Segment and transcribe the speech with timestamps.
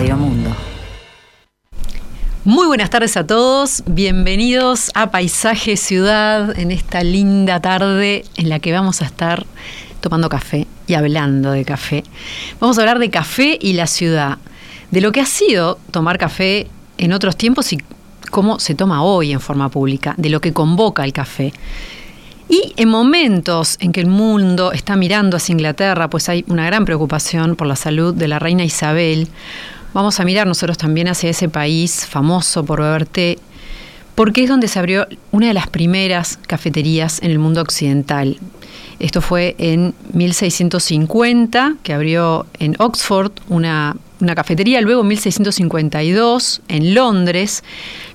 [0.00, 0.50] Mundo.
[2.44, 8.60] Muy buenas tardes a todos, bienvenidos a Paisaje Ciudad en esta linda tarde en la
[8.60, 9.44] que vamos a estar
[10.00, 12.02] tomando café y hablando de café.
[12.60, 14.38] Vamos a hablar de café y la ciudad,
[14.90, 17.78] de lo que ha sido tomar café en otros tiempos y
[18.30, 21.52] cómo se toma hoy en forma pública, de lo que convoca el café.
[22.48, 26.86] Y en momentos en que el mundo está mirando hacia Inglaterra, pues hay una gran
[26.86, 29.28] preocupación por la salud de la reina Isabel,
[29.92, 33.38] vamos a mirar nosotros también hacia ese país famoso por beber té,
[34.14, 38.38] porque es donde se abrió una de las primeras cafeterías en el mundo occidental.
[38.98, 43.96] Esto fue en 1650, que abrió en Oxford una,
[44.36, 47.64] cafetería, luego en 1652 en Londres,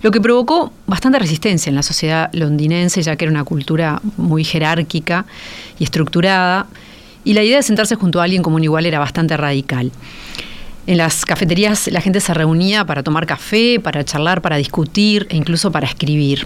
[0.03, 4.43] lo que provocó bastante resistencia en la sociedad londinense, ya que era una cultura muy
[4.43, 5.25] jerárquica
[5.79, 6.67] y estructurada,
[7.23, 9.91] y la idea de sentarse junto a alguien como un igual era bastante radical.
[10.87, 15.35] En las cafeterías la gente se reunía para tomar café, para charlar, para discutir e
[15.35, 16.45] incluso para escribir.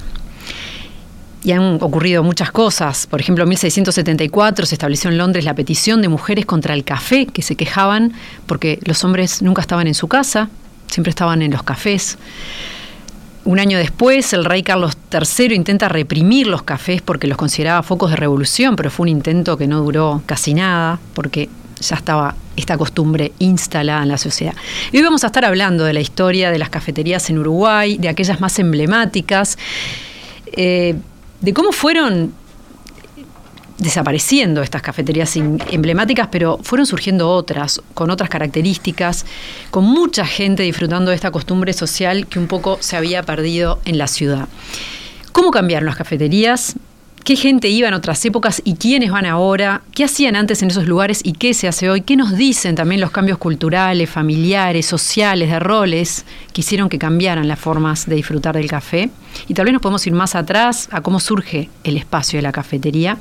[1.44, 3.06] Y han ocurrido muchas cosas.
[3.08, 7.26] Por ejemplo, en 1674 se estableció en Londres la petición de mujeres contra el café,
[7.26, 8.14] que se quejaban
[8.46, 10.50] porque los hombres nunca estaban en su casa,
[10.88, 12.18] siempre estaban en los cafés.
[13.46, 18.12] Un año después, el rey Carlos III intenta reprimir los cafés porque los consideraba focos
[18.12, 21.50] de revolución, pero fue un intento que no duró casi nada, porque
[21.80, 24.54] ya estaba esta costumbre instalada en la sociedad.
[24.92, 28.10] Y hoy vamos a estar hablando de la historia de las cafeterías en Uruguay, de
[28.10, 29.58] aquellas más emblemáticas,
[30.52, 30.96] eh,
[31.42, 32.34] de cómo fueron
[33.78, 39.26] desapareciendo estas cafeterías emblemáticas, pero fueron surgiendo otras, con otras características,
[39.72, 43.98] con mucha gente disfrutando de esta costumbre social que un poco se había perdido en
[43.98, 44.50] la ciudad.
[45.32, 46.76] ¿Cómo cambiaron las cafeterías?
[47.24, 50.88] Qué gente iba en otras épocas y quiénes van ahora, qué hacían antes en esos
[50.88, 55.50] lugares y qué se hace hoy, qué nos dicen también los cambios culturales, familiares, sociales,
[55.50, 59.10] de roles que hicieron que cambiaran las formas de disfrutar del café.
[59.48, 62.52] Y tal vez nos podemos ir más atrás a cómo surge el espacio de la
[62.52, 63.18] cafetería.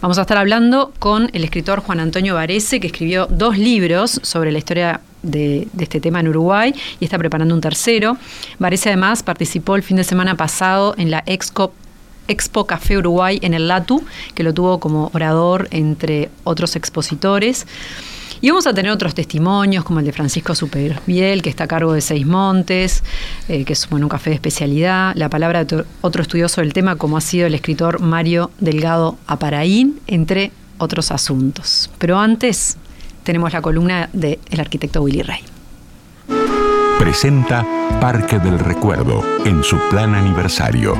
[0.00, 4.52] Vamos a estar hablando con el escritor Juan Antonio Varese, que escribió dos libros sobre
[4.52, 8.16] la historia de, de, este tema en Uruguay y está preparando un tercero.
[8.58, 11.72] Varese además participó el fin de semana pasado en la Exco
[12.28, 14.04] Expo Café Uruguay en el LATU,
[14.34, 17.66] que lo tuvo como orador entre otros expositores.
[18.40, 21.94] Y vamos a tener otros testimonios, como el de Francisco Superviel, que está a cargo
[21.94, 23.02] de Seis Montes,
[23.48, 25.14] eh, que es un café de especialidad.
[25.14, 29.98] La palabra de otro estudioso del tema, como ha sido el escritor Mario Delgado Aparaín,
[30.06, 31.90] entre otros asuntos.
[31.98, 32.76] Pero antes
[33.22, 35.40] tenemos la columna del arquitecto Willy Rey.
[36.98, 37.66] Presenta
[38.00, 40.96] Parque del Recuerdo en su plan aniversario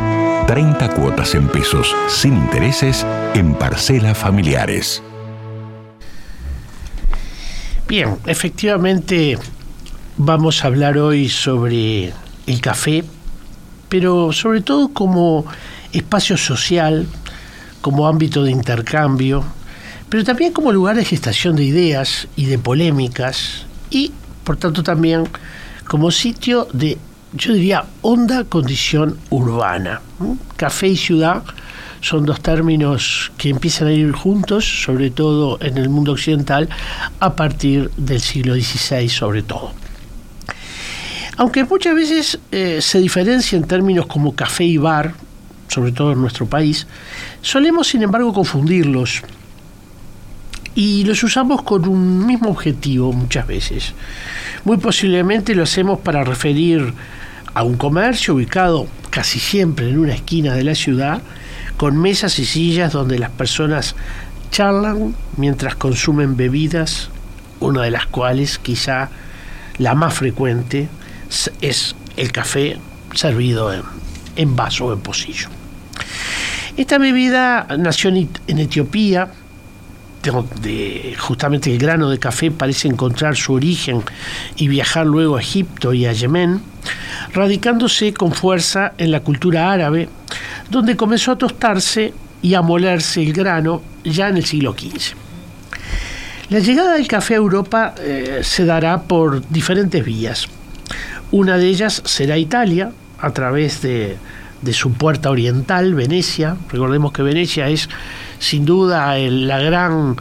[0.47, 5.03] 30 cuotas en pesos sin intereses en parcelas familiares.
[7.89, 9.39] Bien, efectivamente
[10.17, 12.13] vamos a hablar hoy sobre
[12.47, 13.05] el café,
[13.89, 15.47] pero sobre todo como
[15.93, 17.07] espacio social,
[17.81, 19.45] como ámbito de intercambio,
[20.09, 24.13] pero también como lugar de gestación de ideas y de polémicas y,
[24.45, 25.29] por tanto, también
[25.87, 26.99] como sitio de
[27.37, 30.01] yo diría, honda condición urbana.
[30.57, 31.43] Café y ciudad
[32.01, 36.69] son dos términos que empiezan a ir juntos, sobre todo en el mundo occidental,
[37.19, 39.73] a partir del siglo XVI, sobre todo.
[41.37, 45.15] Aunque muchas veces eh, se diferencia en términos como café y bar,
[45.67, 46.87] sobre todo en nuestro país,
[47.43, 49.23] solemos sin embargo confundirlos
[50.75, 53.95] y los usamos con un mismo objetivo muchas veces.
[54.65, 56.93] Muy posiblemente lo hacemos para referir
[57.55, 61.23] a un comercio ubicado casi siempre en una esquina de la ciudad,
[61.77, 63.95] con mesas y sillas donde las personas
[64.51, 67.11] charlan mientras consumen bebidas,
[67.61, 69.11] una de las cuales quizá
[69.79, 70.89] la más frecuente
[71.61, 72.79] es el café
[73.15, 73.73] servido
[74.37, 75.49] en, vaso o en pocillo.
[76.77, 79.31] Esta bebida nació en Etiopía,
[80.33, 84.03] donde justamente el grano de café parece encontrar su origen
[84.57, 86.61] y viajar luego a Egipto y a Yemen,
[87.33, 90.09] radicándose con fuerza en la cultura árabe,
[90.71, 92.13] donde comenzó a tostarse
[92.43, 95.15] y a molerse el grano ya en el siglo XV.
[96.51, 100.47] La llegada del café a Europa eh, se dará por diferentes vías.
[101.31, 104.19] Una de ellas será Italia, a través de,
[104.73, 106.57] su puerta oriental, Venecia.
[106.71, 107.89] Recordemos que Venecia es
[108.45, 110.17] sin duda la gran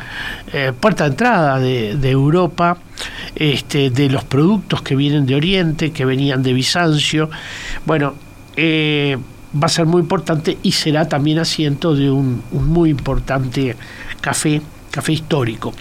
[0.51, 2.77] eh, puerta de entrada de, Europa,
[3.35, 7.29] este, de los productos que vienen de Oriente, que venían de Bizancio.
[7.85, 8.15] Bueno,
[8.55, 9.17] eh,
[9.61, 13.75] va a ser muy importante y será también asiento de un, muy importante
[14.21, 15.73] café, café histórico.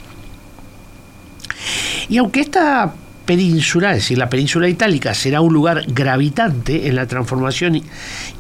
[2.08, 2.92] Y aunque esta
[3.24, 7.82] península, es decir, la península itálica, será un lugar gravitante en la transformación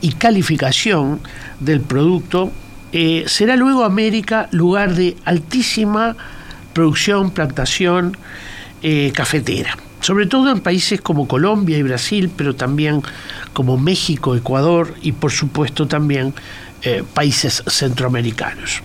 [0.00, 1.20] y, calificación
[1.60, 2.50] del producto,
[2.92, 6.16] eh, será luego América lugar de altísima
[6.72, 8.16] producción, plantación
[8.82, 13.02] eh, cafetera, sobre todo en países como Colombia y Brasil, pero también
[13.52, 16.34] como México, Ecuador y por supuesto también
[16.82, 18.82] eh, países centroamericanos.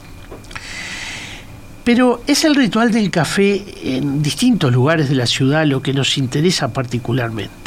[1.83, 6.17] Pero es el ritual del café en distintos lugares de la ciudad lo que nos
[6.17, 7.66] interesa particularmente.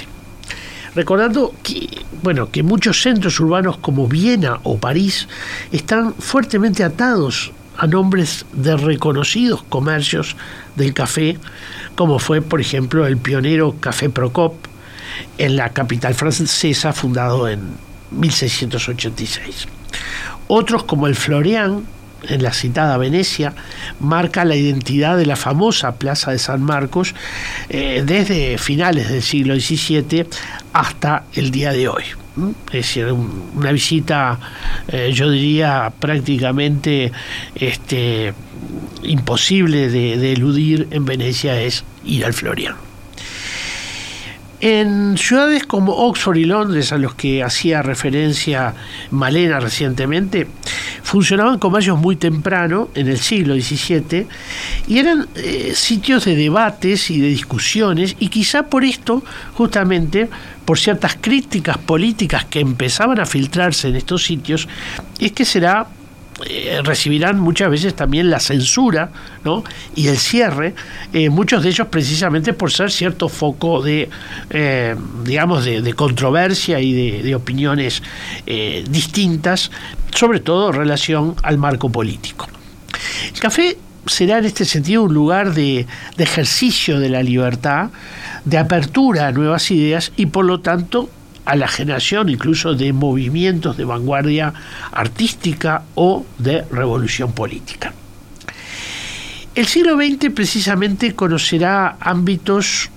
[0.94, 5.28] Recordando que, bueno, que muchos centros urbanos como Viena o París
[5.70, 10.36] están fuertemente atados a nombres de reconocidos comercios
[10.76, 11.38] del café,
[11.94, 14.54] como fue, por ejemplo, el pionero Café Procop
[15.38, 17.60] en la capital francesa, fundado en
[18.10, 19.66] 1686.
[20.48, 21.84] Otros, como el Florian,
[22.28, 23.54] en la citada Venecia,
[24.00, 27.14] marca la identidad de la famosa Plaza de San Marcos
[27.68, 30.26] eh, desde finales del siglo XVII
[30.72, 32.04] hasta el día de hoy.
[32.68, 34.38] Es decir, una visita,
[34.88, 37.12] eh, yo diría, prácticamente
[37.54, 38.32] este,
[39.02, 42.76] imposible de, de eludir en Venecia es ir al Florian.
[44.62, 48.74] En ciudades como Oxford y Londres, a los que hacía referencia
[49.10, 50.48] Malena recientemente,
[51.02, 54.26] funcionaban comercios muy temprano, en el siglo XVII,
[54.86, 59.22] y eran eh, sitios de debates y de discusiones, y quizá por esto,
[59.54, 60.28] justamente,
[60.64, 64.68] por ciertas críticas políticas que empezaban a filtrarse en estos sitios,
[65.18, 65.86] es que será
[66.46, 69.10] eh, recibirán muchas veces también la censura
[69.44, 69.62] ¿no?
[69.94, 70.74] y el cierre,
[71.12, 74.08] eh, muchos de ellos precisamente por ser cierto foco de,
[74.50, 78.02] eh, digamos, de, controversia y de, opiniones
[78.88, 79.70] distintas,
[80.14, 82.48] sobre todo en relación al marco político.
[83.32, 83.76] El café
[84.06, 85.86] será en este sentido un lugar de,
[86.16, 87.90] de ejercicio de la libertad,
[88.44, 91.10] de apertura a nuevas ideas y por lo tanto
[91.50, 94.54] a la generación incluso de movimientos de vanguardia
[94.92, 97.92] artística o de revolución política.
[99.56, 102.88] El siglo XX precisamente conocerá ámbitos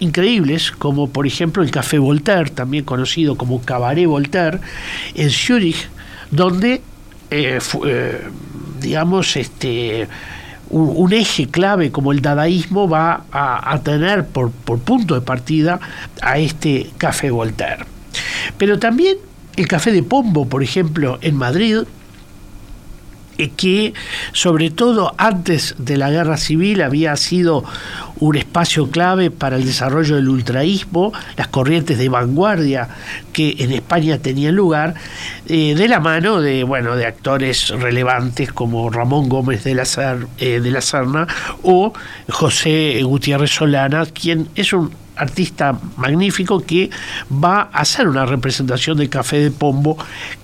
[0.00, 4.60] increíbles, como por ejemplo el Café Voltaire, también conocido como Cabaret Voltaire,
[5.14, 5.88] en Zúrich,
[6.30, 6.82] donde,
[7.30, 8.28] eh, eh,
[8.78, 10.06] digamos, este,
[10.68, 15.80] un, eje clave como el dadaísmo va a, tener por, por punto de partida
[16.20, 17.91] a este Café Voltaire.
[18.58, 19.16] Pero también
[19.56, 21.78] el café de Pombo, por ejemplo, en Madrid,
[23.38, 23.94] eh, que
[24.32, 27.64] sobre todo antes de la guerra civil había sido
[28.20, 32.88] un espacio clave para el desarrollo del ultraísmo, las corrientes de vanguardia
[33.32, 34.94] que en España tenían lugar,
[35.48, 39.84] eh, de la mano de, bueno, de actores relevantes como Ramón Gómez de la,
[40.38, 41.26] eh, de la Serna
[41.62, 41.92] o
[42.28, 46.90] José Gutiérrez Solana, quien es un artista magnífico que
[47.32, 49.96] va a hacer una representación del Café de Pombo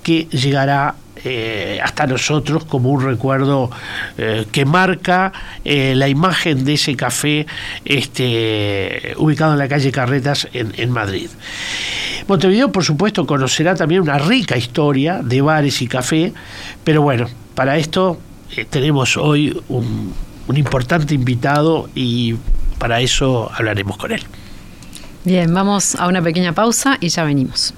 [0.02, 0.94] que llegará
[1.24, 3.70] eh, hasta nosotros como un recuerdo
[4.16, 5.32] eh, que marca
[5.64, 7.44] eh, la imagen de ese café
[7.84, 11.28] este, ubicado en la calle Carretas en, Madrid.
[12.28, 16.32] Montevideo, por supuesto, conocerá también una rica historia de bares y café,
[16.84, 18.20] pero bueno, para esto
[18.70, 22.36] tenemos hoy un importante invitado y
[22.78, 24.24] para eso hablaremos con él.
[25.24, 27.74] Bien, vamos a una pequeña pausa y ya venimos.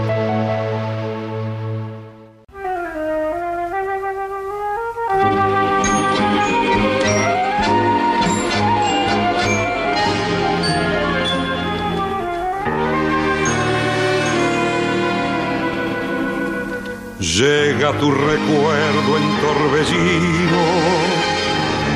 [17.79, 20.63] Llega tu recuerdo en torbellino,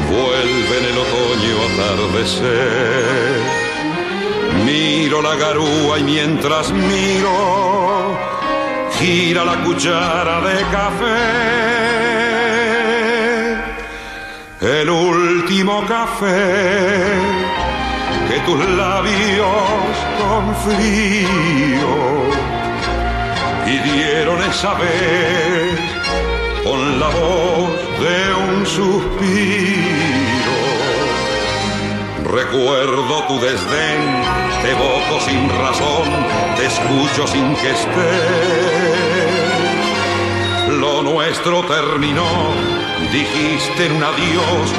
[0.10, 3.42] vuelve en el otoño atardecer.
[4.64, 8.18] Miro la garúa y mientras miro,
[8.98, 11.20] gira la cuchara de café.
[14.62, 17.14] El último café
[18.30, 20.56] que tus labios con
[23.82, 25.80] pidieron esa vez
[26.64, 30.54] con la voz de un suspiro.
[32.26, 34.02] Recuerdo tu desdén,
[34.62, 36.08] te evoco sin razón,
[36.56, 38.12] te escucho sin que esté.
[40.80, 42.54] Lo nuestro terminó,
[43.12, 44.74] dijiste en un adiós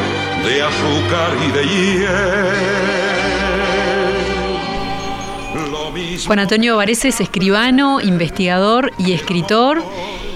[0.45, 3.24] de azúcar y de hiel.
[6.23, 9.83] Juan Antonio Varese es escribano, investigador y escritor.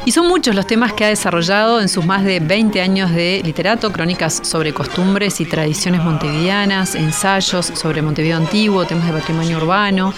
[0.05, 3.43] Y son muchos los temas que ha desarrollado en sus más de 20 años de
[3.45, 10.15] literato, crónicas sobre costumbres y tradiciones montevideanas, ensayos sobre Montevideo antiguo, temas de patrimonio urbano.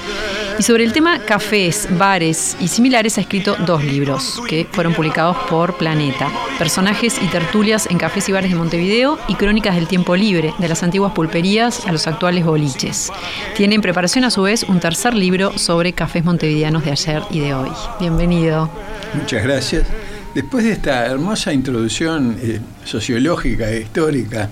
[0.61, 5.39] Y sobre el tema cafés, bares y similares ha escrito dos libros que fueron publicados
[5.49, 6.29] por Planeta.
[6.59, 10.69] Personajes y tertulias en cafés y bares de Montevideo y crónicas del tiempo libre, de
[10.69, 13.11] las antiguas pulperías a los actuales boliches.
[13.57, 17.41] Tiene en preparación a su vez un tercer libro sobre cafés montevideanos de ayer y
[17.41, 17.71] de hoy.
[17.99, 18.71] Bienvenido.
[19.15, 19.87] Muchas gracias.
[20.35, 24.51] Después de esta hermosa introducción eh, sociológica e histórica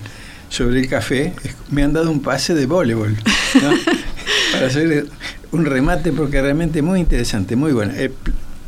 [0.48, 1.34] sobre el café,
[1.70, 3.14] me han dado un pase de voleibol
[4.52, 5.06] para hacer
[5.52, 7.92] un remate porque realmente muy interesante, muy bueno.
[7.96, 8.12] Eh,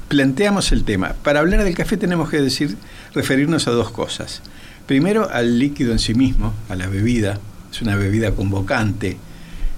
[0.08, 1.14] planteamos el tema.
[1.22, 2.76] Para hablar del café tenemos que decir,
[3.14, 4.42] referirnos a dos cosas.
[4.86, 7.38] Primero al líquido en sí mismo, a la bebida.
[7.70, 9.16] Es una bebida convocante,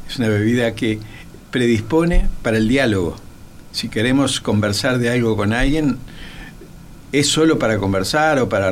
[0.08, 0.98] es una bebida que
[1.50, 3.16] predispone para el diálogo
[3.72, 5.96] si queremos conversar de algo con alguien,
[7.10, 8.70] ¿es solo para conversar o para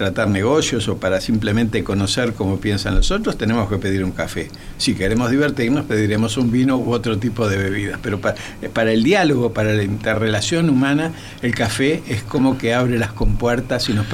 [0.00, 3.36] tratar negocios o para simplemente conocer cómo piensan los otros?
[3.36, 4.48] Tenemos que pedir un café.
[4.78, 8.00] Si queremos divertirnos, pediremos un vino u otro tipo de bebidas.
[8.02, 8.36] Pero para,
[8.72, 13.90] para el diálogo, para la interrelación humana, el café es como que abre las compuertas
[13.90, 14.06] y nos,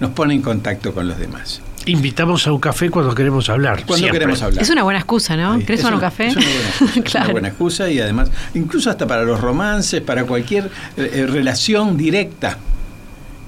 [0.00, 3.84] nos pone en contacto con los demás invitamos a un café cuando queremos hablar.
[3.86, 4.60] Cuando queremos hablar.
[4.60, 5.56] Es una buena excusa, ¿no?
[5.60, 6.26] ¿Querés tomar un café?
[6.26, 7.24] Es una buena excusa, claro.
[7.26, 10.64] una buena excusa y además, incluso hasta para los romances, para cualquier
[10.96, 12.58] eh, eh, relación directa,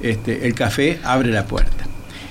[0.01, 1.85] este, el café abre la puerta.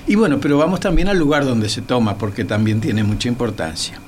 [0.06, 4.00] Y bueno, pero vamos también al lugar donde se toma, porque también tiene mucha importancia.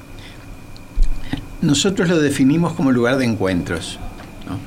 [1.60, 3.98] Nosotros lo definimos como lugar de encuentros.
[4.48, 4.58] ¿no?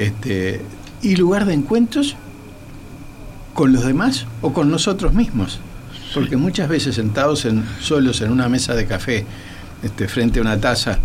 [0.00, 0.60] Este,
[1.02, 2.16] y lugar de encuentros
[3.54, 5.60] con los demás o con nosotros mismos.
[6.14, 9.26] Porque muchas veces sentados en, solos en una mesa de café,
[9.82, 10.98] este, frente a una taza,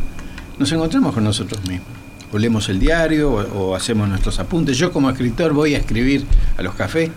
[0.60, 1.88] nos encontramos con nosotros mismos.
[2.32, 4.78] O leemos el diario o, hacemos nuestros apuntes.
[4.78, 6.26] Yo como escritor voy a escribir
[6.58, 7.10] a los cafés.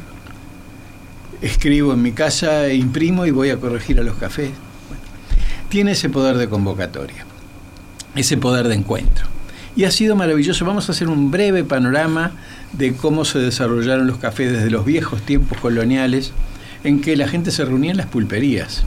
[1.45, 4.51] Escribo en mi casa, imprimo y voy a corregir a los cafés.
[5.69, 7.27] tiene ese poder de convocatoria,
[8.15, 9.27] ese poder de encuentro.
[9.77, 10.65] Y ha sido maravilloso.
[10.65, 12.33] Vamos a hacer un breve panorama
[12.73, 16.33] de cómo se desarrollaron los cafés desde los viejos tiempos coloniales
[16.83, 18.85] en que la gente se reunía en las pulperías.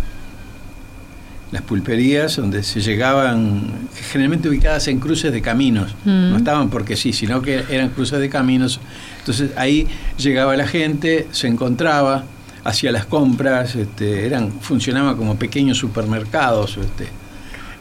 [1.52, 6.38] Las pulperías donde se llegaban, generalmente ubicadas en cruces de caminos, no mm.
[6.38, 8.80] estaban porque sí, sino que eran cruces de caminos.
[9.20, 9.88] Entonces ahí
[10.18, 12.24] llegaba la gente, se encontraba,
[12.64, 16.78] hacía las compras, este, eran, funcionaban como pequeños supermercados.
[16.78, 17.08] Este.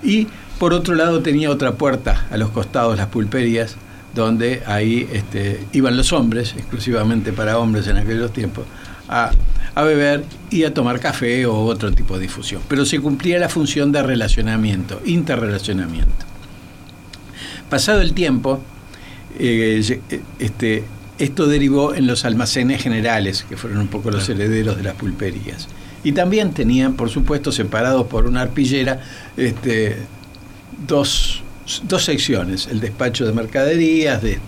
[0.03, 0.29] Y
[0.59, 3.77] por otro lado tenía otra puerta a los costados, las pulperías,
[4.15, 8.65] donde ahí este, iban los hombres, exclusivamente para hombres en aquellos tiempos,
[9.09, 9.31] a
[9.85, 12.63] beber y a tomar café o otro tipo de difusión.
[12.67, 16.27] Pero se cumplía la función de relacionamiento, interrelacionamiento.
[17.69, 18.61] Pasado el tiempo,
[19.39, 20.01] eh,
[20.39, 20.85] este,
[21.19, 25.69] esto derivó en los almacenes generales, que fueron un poco los herederos de las pulperías.
[26.05, 29.03] Y también tenían, por supuesto, separados por una arpillera,
[29.37, 29.97] este,
[30.87, 31.43] dos,
[31.99, 34.39] secciones, el despacho de mercaderías, de,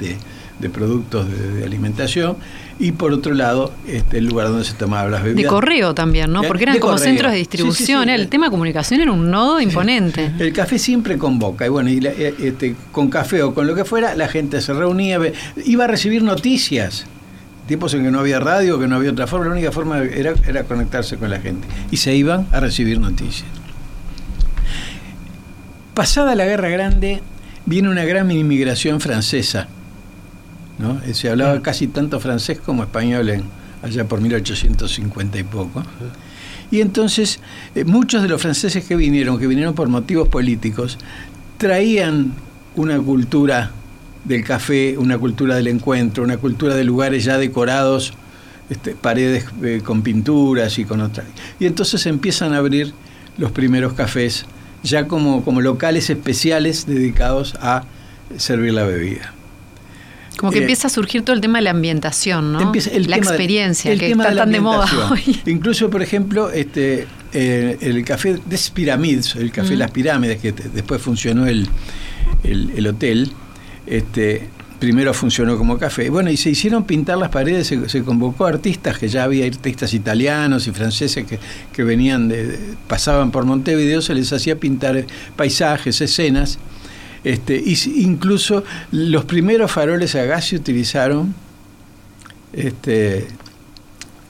[0.58, 2.36] de productos de alimentación,
[2.80, 5.42] y por otro lado este, el lugar donde se tomaban las bebidas.
[5.42, 6.42] De correo también, ¿no?
[6.42, 8.08] Porque eran como centros de distribución.
[8.08, 10.32] el tema de comunicación era un nodo imponente.
[10.38, 11.66] El café siempre convoca.
[11.66, 14.72] Y bueno, y eh, este, con café o con lo que fuera, la gente se
[14.72, 15.18] reunía,
[15.64, 17.06] iba a recibir noticias.
[17.66, 20.34] Tiempos en que no había radio, que no había otra forma, la única forma era,
[20.46, 21.66] era conectarse con la gente.
[21.90, 23.48] Y se iban a recibir noticias.
[25.92, 27.20] Pasada la Guerra Grande,
[27.66, 29.68] viene una gran inmigración francesa
[30.78, 31.00] ¿no?
[31.04, 33.42] Eh, se hablaba casi tanto francés como español en,
[33.82, 35.82] allá por 1850 y poco.
[36.70, 37.40] Y entonces
[37.74, 40.98] eh, muchos de los franceses que vinieron, que vinieron por motivos políticos,
[41.56, 42.32] traían
[42.76, 43.72] una cultura
[44.24, 48.12] del café, una cultura del encuentro, una cultura de lugares ya decorados
[48.70, 51.26] este, paredes eh, con pinturas y con otras.
[51.58, 52.92] Y entonces empiezan a abrir
[53.38, 54.44] los primeros cafés
[54.82, 57.84] ya como, como locales especiales dedicados a
[58.36, 59.32] servir la bebida.
[60.38, 62.60] Como que Eh, empieza a surgir todo el tema de la ambientación, ¿no?
[62.62, 65.40] Empieza el la tema de- experiencia, el que tema está tan de moda hoy.
[65.46, 69.78] Incluso, por ejemplo, este, eh, el café Des Pyramids, el café Mm.
[69.78, 71.68] Las Pirámides, que te- después funcionó el,
[72.44, 73.32] el, el hotel,
[73.86, 76.08] este, primero funcionó como café.
[76.08, 79.44] Bueno, y se hicieron pintar las paredes, se, se convocó a artistas, que ya había
[79.44, 81.40] artistas italianos y franceses que,
[81.72, 85.04] que venían, de, de- pasaban por Montevideo, se les hacía pintar
[85.34, 86.58] paisajes, escenas.
[87.28, 87.62] Este,
[87.96, 91.34] incluso los primeros faroles a gas se utilizaron
[92.54, 93.26] este,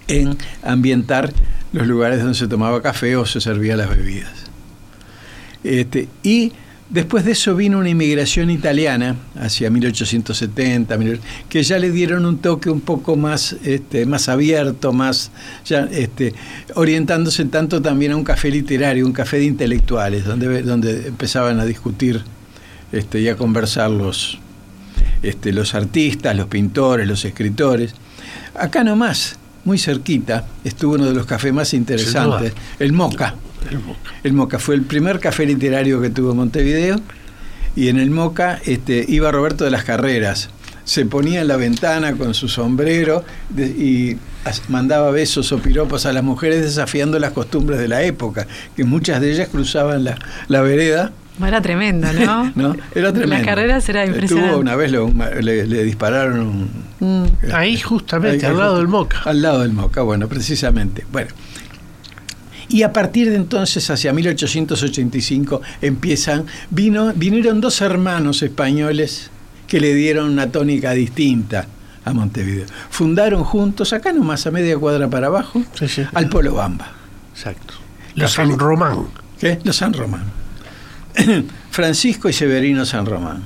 [0.08, 1.32] en ambientar
[1.72, 4.32] los lugares donde se tomaba café o se servía las bebidas.
[5.62, 6.50] Este, y
[6.90, 12.38] después de eso vino una inmigración italiana hacia 1870, mil- que ya le dieron un
[12.38, 15.30] toque un poco más, este, más abierto, más
[15.64, 16.34] ya, este,
[16.74, 21.64] orientándose tanto también a un café literario, un café de intelectuales, donde, donde empezaban a
[21.64, 22.22] discutir
[22.92, 24.38] este, y a conversar los,
[25.22, 27.94] este, los artistas, los pintores, los escritores.
[28.58, 33.34] Acá nomás, muy cerquita, estuvo uno de los cafés más interesantes, el Moca.
[33.70, 33.98] El Moca.
[34.22, 37.00] El Moca fue el primer café literario que tuvo Montevideo
[37.76, 40.48] y en el Moca este, iba Roberto de las Carreras.
[40.84, 44.16] Se ponía en la ventana con su sombrero de- y
[44.68, 49.20] mandaba besos o piropos a las mujeres desafiando las costumbres de la época, que muchas
[49.20, 50.16] de ellas cruzaban la,
[50.48, 51.12] la vereda.
[51.46, 52.52] Era tremendo, ¿no?
[52.56, 52.76] ¿no?
[52.94, 53.36] Era tremendo.
[53.36, 54.56] Las carreras era Tuvo impresionante.
[54.56, 57.26] una vez lo- le, le dispararon un, Mm.
[57.54, 59.20] Ahí justamente, Ahí- al lado del Moca.
[59.24, 61.06] Al lado del Moca, bueno, precisamente.
[61.12, 61.30] Bueno.
[62.68, 69.30] Y a partir de entonces, hacia 1885, empiezan, vino, vinieron dos hermanos españoles
[69.66, 71.66] que le dieron una tónica distinta
[72.04, 72.66] a Montevideo.
[72.90, 76.02] Fundaron juntos, acá nomás a media cuadra para abajo, Sí, sí.
[76.12, 76.90] al Polo Bamba.
[77.32, 77.74] Exacto.
[78.16, 79.06] Los San Román.
[79.38, 79.58] ¿Qué?
[79.62, 80.24] Los San Román.
[81.70, 83.42] Francisco y Severino San Román.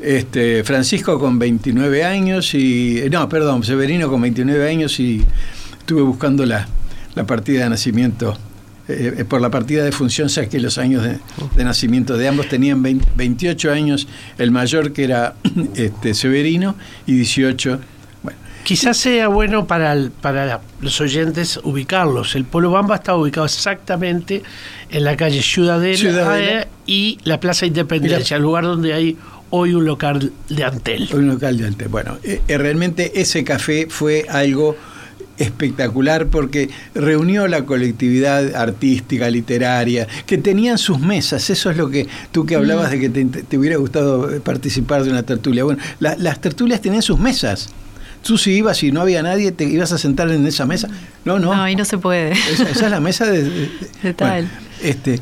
[0.00, 3.02] Este, Francisco con 29 años y.
[3.10, 5.24] No, perdón, Severino con 29 años y
[5.78, 6.68] estuve buscando la,
[7.14, 8.36] la partida de nacimiento.
[8.88, 11.18] eh, eh, por la partida de función saqué los años de,
[11.56, 12.48] de nacimiento de ambos.
[12.48, 14.06] Tenían 20 28 años,
[14.38, 15.34] el mayor que era
[15.74, 17.80] este, Severino y 18.
[18.66, 22.34] Quizás sea bueno para, el- para los oyentes ubicarlos.
[22.34, 24.42] El Polo Bamba está ubicado exactamente
[24.90, 26.66] en la calle Ciudadela, Ciudadela.
[26.84, 29.16] y la Plaza Independencia, el lugar donde hay
[29.50, 31.08] hoy un local de Antel.
[31.14, 31.86] Un local de Alte.
[31.86, 34.76] Bueno, eh, eh, realmente ese café fue algo
[35.38, 41.50] espectacular porque reunió la colectividad artística, literaria, que tenían sus mesas.
[41.50, 45.10] Eso es lo que tú que hablabas de que te, te hubiera gustado participar de
[45.10, 45.62] una tertulia.
[45.62, 47.68] Bueno, la- las tertulias tenían sus mesas.
[48.26, 50.88] Tú si ibas y no había nadie, te ibas a sentar en esa mesa.
[51.24, 51.54] No, no.
[51.54, 52.32] No, ahí no se puede.
[52.32, 53.44] Esa, esa es la mesa de...
[53.44, 53.70] de-
[54.02, 54.48] De tal.
[54.82, 55.20] este,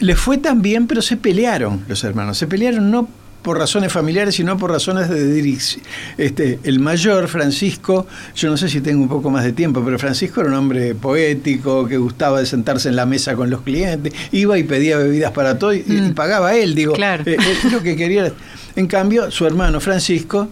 [0.00, 2.36] les fue tan bien, pero se pelearon los hermanos.
[2.38, 3.08] Se pelearon no
[3.42, 5.84] por razones familiares, sino por razones de dirección.
[6.16, 9.98] Este, el mayor, Francisco, yo no sé si tengo un poco más de tiempo, pero
[9.98, 14.12] Francisco era un hombre poético, que gustaba de sentarse en la mesa con los clientes,
[14.30, 16.14] iba y pedía bebidas para todo y, y Mm.
[16.14, 16.92] pagaba él, digo.
[16.92, 17.24] Claro.
[17.26, 18.32] Eh, eh, lo que quería.
[18.76, 20.48] En cambio, su hermano Francisco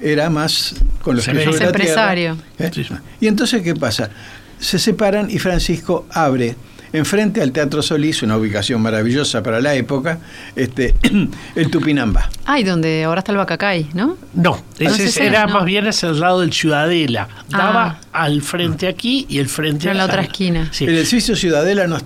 [0.00, 1.66] era más con los Se la tierra.
[1.66, 2.36] empresario.
[2.58, 2.70] ¿Eh?
[2.74, 2.86] Sí.
[3.20, 4.10] Y entonces, ¿qué pasa?
[4.58, 6.56] Se separan y Francisco abre
[6.92, 10.18] enfrente al Teatro Solís, una ubicación maravillosa para la época,
[10.54, 10.94] este,
[11.54, 12.30] el Tupinamba.
[12.46, 14.16] Ay, donde ahora está el Bacacay, ¿no?
[14.32, 15.52] No, ese Entonces era no.
[15.54, 17.28] más bien hacia el lado del Ciudadela.
[17.50, 18.22] Daba Ah.
[18.24, 20.68] al frente aquí y el frente En la otra esquina.
[20.72, 20.84] Sí.
[20.84, 22.04] El edificio Ciudadela nos,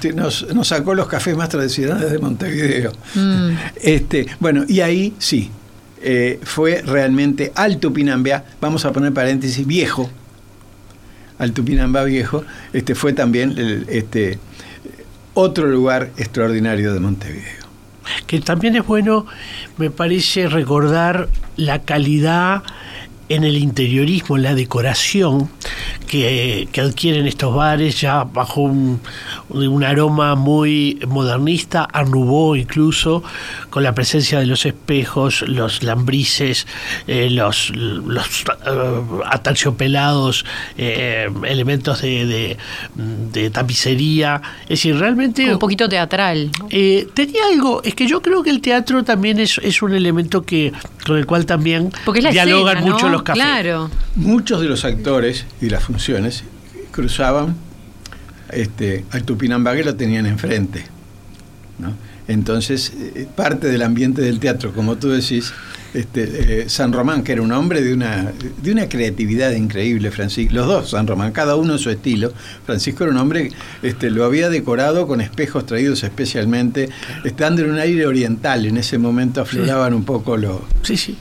[0.55, 2.90] nos sacó los cafés más tradicionales de Montevideo.
[3.14, 3.50] Mm.
[3.81, 5.50] Este, bueno, y ahí sí,
[6.03, 10.11] eh, fue realmente al Tupinambá, vamos a poner paréntesis, viejo,
[11.39, 14.39] al Tupinambá viejo, este fue también el- este,
[15.35, 17.61] otro lugar extraordinario de Montevideo.
[18.27, 19.27] que también es bueno,
[19.77, 22.63] me parece, recordar la calidad
[23.29, 25.49] en el interiorismo, en la decoración
[26.09, 29.01] que, adquieren estos bares ya bajo un,
[29.49, 33.23] un aroma muy modernista, Nouveau incluso,
[33.71, 36.67] con la presencia de los espejos, los lambrices,
[37.07, 38.45] eh, los, los
[39.27, 40.45] aterciopelados,
[40.77, 42.57] eh, elementos de, de-
[43.33, 44.41] de tapicería.
[44.65, 45.43] Es decir, realmente...
[45.43, 46.51] Como un poquito teatral.
[46.69, 50.43] Eh, tenía algo, es que yo creo que el teatro también es, es un elemento
[50.43, 50.73] que
[51.07, 51.91] con el cual también
[52.33, 53.43] dialogan escena, mucho los cafés.
[53.43, 53.91] Claro.
[54.17, 56.45] Muchos de los actores y las funciones
[56.91, 57.57] cruzaban
[58.51, 60.85] este, al Tupinambá que lo tenían enfrente.
[61.79, 61.95] ¿no?
[62.31, 65.53] Entonces, eh, parte del ambiente del teatro, como tú decís,
[65.94, 70.55] este, eh, San Román, que era un hombre de una, de una creatividad increíble, Francisco.
[70.55, 72.33] Los dos, San Román, cada uno en su estilo.
[72.64, 73.50] Francisco era un hombre,
[73.83, 76.88] este, lo había decorado con espejos traídos especialmente,
[77.24, 78.66] estando en un aire oriental.
[78.66, 80.64] En ese momento afloraban un poco lo.
[80.83, 81.16] Sí, sí.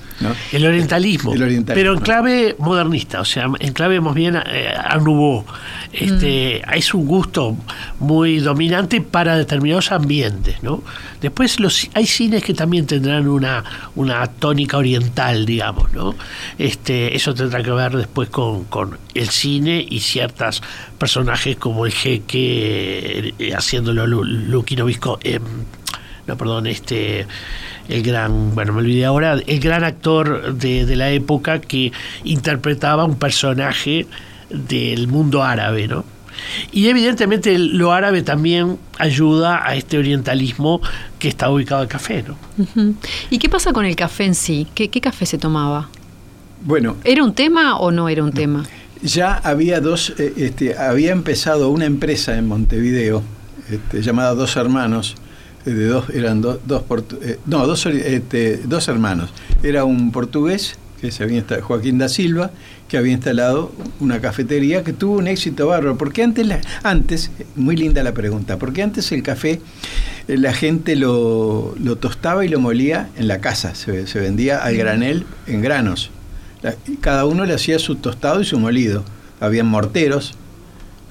[0.51, 1.79] El, orientalismo, El orientalismo.
[1.79, 5.45] Pero en clave modernista, o sea, en clave más bien eh, Art Nouveau.
[5.91, 7.57] Este, Es un gusto
[7.99, 10.83] muy dominante para determinados ambientes, ¿no?
[11.21, 13.63] Después los, hay cines que también tendrán una,
[13.95, 16.15] una tónica oriental, digamos, ¿no?
[16.57, 20.61] Este, eso tendrá que ver después con, con el cine y ciertos
[20.97, 25.19] personajes como el jeque eh, haciéndolo Lu- Luquino Visco.
[25.23, 25.41] em,
[26.27, 27.25] no, perdón, este
[27.87, 31.91] el gran, bueno, me olvidé ahora, el gran actor de, de la época que
[32.23, 34.05] interpretaba un personaje
[34.51, 36.05] del mundo árabe, ¿no?
[36.71, 40.81] Y evidentemente lo árabe también ayuda a este orientalismo
[41.19, 42.37] que está ubicado el café, ¿no?
[43.29, 44.67] ¿Y qué pasa con el café en sí?
[44.75, 45.89] ¿Qué, qué café se tomaba?
[46.63, 48.65] Bueno, ¿Era un tema o no era un tema?
[49.01, 53.23] ya había dos, eh, este, había empezado una empresa en Montevideo
[53.71, 55.15] este, llamada Dos Hermanos,
[55.65, 59.29] eh, de dos, eran do- dos, portu- eh, no, dos, este, dos hermanos.
[59.63, 62.51] Era un portugués, que se había Joaquín da Silva,
[62.87, 65.97] que había instalado una cafetería que tuvo un éxito bárbaro.
[65.97, 69.61] Porque antes, la- antes muy linda la pregunta, porque antes el café
[70.27, 74.57] eh, la gente lo, lo tostaba y lo molía en la casa, se, se vendía
[74.59, 76.11] al granel en granos.
[76.61, 79.03] La- cada uno le hacía su tostado y su molido.
[79.39, 80.33] Habían morteros,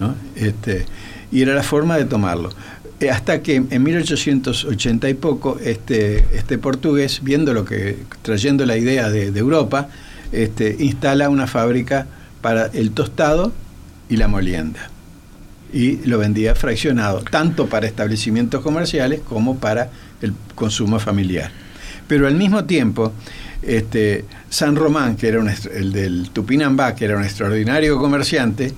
[0.00, 0.14] ¿no?
[0.36, 0.84] Este,
[1.32, 2.50] y era la forma de tomarlo.
[3.00, 8.76] Eh, Hasta que en 1880 y poco, este, este portugués, viendo lo que, trayendo la
[8.76, 9.88] idea de, Europa,
[10.32, 12.06] este, instala una fábrica
[12.40, 13.52] para el tostado
[14.08, 14.90] y la molienda.
[15.72, 21.52] Y lo vendía fraccionado, tanto para establecimientos comerciales como para el consumo familiar.
[22.08, 23.12] Pero al mismo tiempo,
[23.62, 28.72] este, San Román, que era un el del Tupinambá, que era un extraordinario comerciante,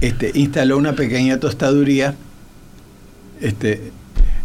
[0.00, 2.14] este, instaló una pequeña tostaduría
[3.44, 3.92] este,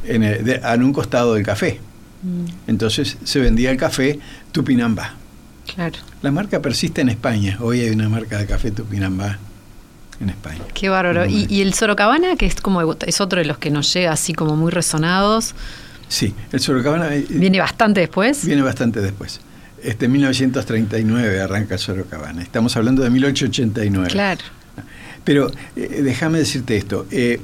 [0.06, 1.80] en, el- de- en un costado del café.
[2.68, 4.20] Entonces se vendía el café
[4.52, 5.14] Tupinambá.
[5.74, 5.98] Claro.
[6.22, 7.58] La marca persiste en España.
[7.62, 9.38] Hoy hay una marca de café Tupinambá
[10.20, 10.60] en España.
[10.74, 11.26] Qué bárbaro.
[11.28, 14.56] Y, el Sorocabana, que es como es otro de los que nos llega así como
[14.56, 15.56] muy resonados,
[16.12, 18.44] Sí, el Sorocabana eh, viene bastante después.
[18.44, 19.40] viene bastante después.
[19.84, 22.42] Este 1939 arranca el Sorocabana.
[22.42, 24.10] Estamos hablando de 1889.
[24.10, 24.42] Claro.
[25.24, 27.06] Pero eh, déjame decirte esto.
[27.12, 27.40] eh,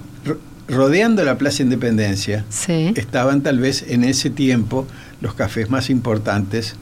[0.68, 2.92] rodeando la Plaza Independencia Sí.
[2.96, 4.88] estaban tal vez en ese tiempo
[5.22, 6.76] los cafés más importantes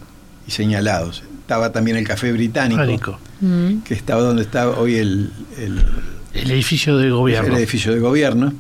[0.48, 1.24] y señalados.
[1.42, 3.20] Estaba también el café británico.
[3.42, 3.80] Mm.
[3.84, 5.84] que estaba donde está hoy el, el-
[6.34, 7.50] El edificio de gobierno.
[7.54, 8.54] el edificio de gobierno,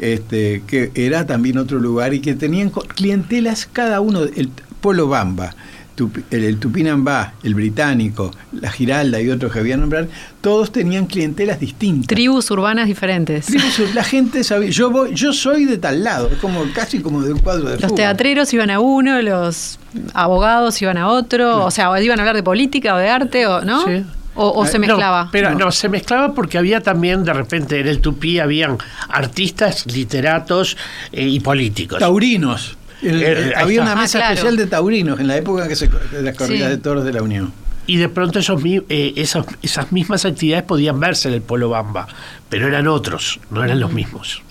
[0.00, 5.54] este, que era también otro lugar y que tenían clientelas cada uno, el Polo Bamba,
[6.00, 10.08] Tupi- el, el Tupinambá, el británico, la Giralda y otros que voy a nombrar,
[10.40, 12.06] todos tenían clientelas distintas.
[12.06, 13.46] Tribus urbanas diferentes.
[13.46, 17.20] Tribus, la gente sabía, yo voy, yo soy de tal lado, es como casi como
[17.22, 17.96] de un cuadro de Los fútbol.
[17.96, 19.78] teatreros iban a uno, los
[20.14, 23.46] abogados iban a otro, o sea, o iban a hablar de política o de arte,
[23.46, 23.84] o ¿no?
[23.86, 24.04] Sí.
[24.36, 25.28] O, o se Ah, No, mezclaba.
[25.32, 25.58] pero No.
[25.66, 25.72] no.
[25.72, 30.76] se mezclaba porque había también, de repente, en el Tupí habían artistas, literatos
[31.12, 31.98] eh, y políticos.
[31.98, 32.76] Taurinos.
[33.02, 33.82] El- el- ahí había está.
[33.82, 34.34] una Ah, mesa claro.
[34.34, 36.76] especial de taurinos en la época que se de las corridas Sí.
[36.76, 37.52] de toros de la Unión.
[37.86, 42.06] Y de pronto esos, eh, esos- esas mismas actividades podían verse en el Polo Bamba,
[42.48, 44.42] pero eran otros, no eran los mismos.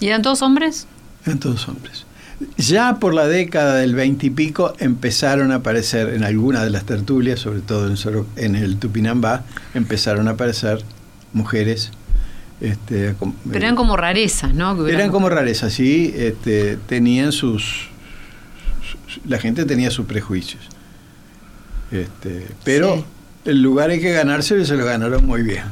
[0.00, 0.86] ¿Y eran todos hombres?
[1.24, 2.04] Eran todos hombres.
[2.58, 6.84] Ya por la década del veinte y pico empezaron a aparecer en algunas de las
[6.84, 7.88] tertulias, sobre todo
[8.36, 9.44] en el Tupinambá,
[9.74, 10.82] empezaron a aparecer
[11.32, 11.92] mujeres.
[12.62, 13.14] Este,
[13.50, 14.86] Pero eran como rarezas, ¿no?
[14.86, 17.88] Eran como rarezas, sí, este, tenían sus,
[19.08, 20.62] su- La gente tenía sus prejuicios.
[21.90, 23.04] Este, pero Sí.
[23.50, 25.64] el lugar hay que ganárselo y se lo ganaron muy bien.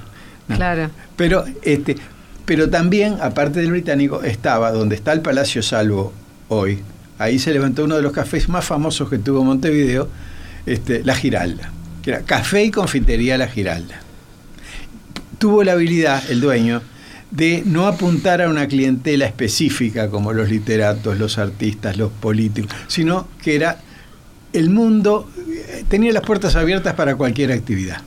[0.48, 0.56] ¿no?
[0.56, 0.90] Claro.
[1.16, 1.96] Pero, este,
[2.44, 6.12] pero también, aparte del británico, estaba donde está el Palacio Salvo
[6.48, 6.80] hoy.
[7.18, 10.08] Ahí se levantó uno de los cafés más famosos que tuvo Montevideo,
[10.66, 11.70] este, La Giralda,
[12.02, 14.00] que era café y confitería La Giralda.
[15.40, 16.82] Tuvo la habilidad, el dueño,
[17.30, 23.26] de no apuntar a una clientela específica como los literatos, los artistas, los políticos, sino
[23.42, 23.78] que era
[24.52, 28.02] el mundo, eh, tenía las puertas abiertas para cualquier actividad.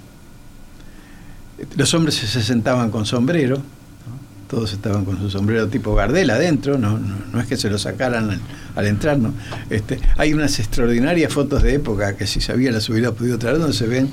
[1.75, 3.63] Los hombres se sentaban con sombrero,
[4.47, 8.39] todos estaban con su sombrero tipo Gardel adentro, no, no, es que se lo sacaran
[8.75, 9.33] al, entrar, ¿no?
[9.71, 13.75] Este, hay unas extraordinarias fotos de época que si sabía las hubiera podido traer, donde
[13.75, 14.11] se ven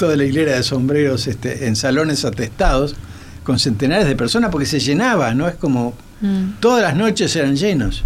[0.00, 2.96] toda la hilera de sombreros este, en salones atestados
[3.44, 5.46] con centenares de personas porque se llenaba, ¿no?
[5.46, 6.60] Es como Mm.
[6.60, 8.04] todas las noches eran llenos.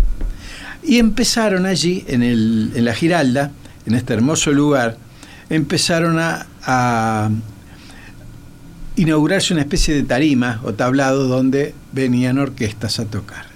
[0.84, 3.50] Y empezaron allí, en, el, en la Giralda,
[3.86, 4.96] en este hermoso lugar,
[5.50, 7.28] empezaron a, a
[8.96, 13.46] inaugurarse una especie de tarima o tablado donde venían orquestas a tocar.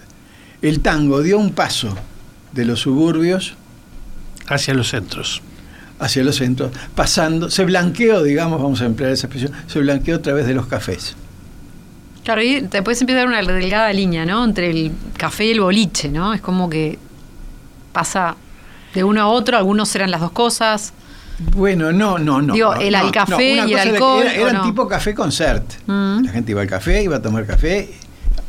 [0.60, 1.96] El tango dio un paso
[2.52, 3.54] de los suburbios
[4.48, 5.40] hacia los centros.
[6.00, 10.22] Hacia los centros, pasando, se blanqueó, digamos, vamos a emplear esa expresión, se blanqueó a
[10.22, 11.16] través de los cafés.
[12.22, 14.44] Claro, y después empieza a haber una delgada línea, ¿no?
[14.44, 16.34] Entre el café y el boliche, ¿no?
[16.34, 16.98] Es como que
[17.92, 18.36] pasa
[18.94, 20.92] de uno a otro, algunos eran las dos cosas.
[21.38, 22.52] Bueno, no, no, no.
[22.52, 24.22] Digo, no, el café no, y el alcohol.
[24.22, 24.62] Era, era ¿o no?
[24.62, 25.64] tipo café concert.
[25.86, 26.24] Mm.
[26.24, 27.94] La gente iba al café, iba a tomar café.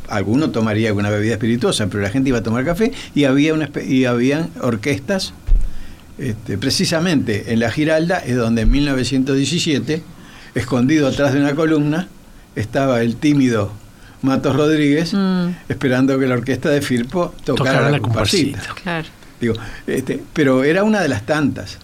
[0.08, 3.70] Alguno tomaría alguna bebida espirituosa, pero la gente iba a tomar café y había una
[3.86, 5.32] y habían orquestas.
[6.20, 10.02] Este, precisamente en la Giralda es donde en 1917,
[10.54, 12.08] escondido atrás de una columna,
[12.56, 13.72] estaba el tímido
[14.22, 15.48] Matos Rodríguez Mm.
[15.70, 18.58] esperando que la orquesta de Firpo tocara, Tocara la, la comparsita.
[18.58, 18.82] comparsita.
[18.82, 19.08] Claro.
[19.40, 19.54] Digo,
[19.86, 21.78] este, pero era una de las tantas.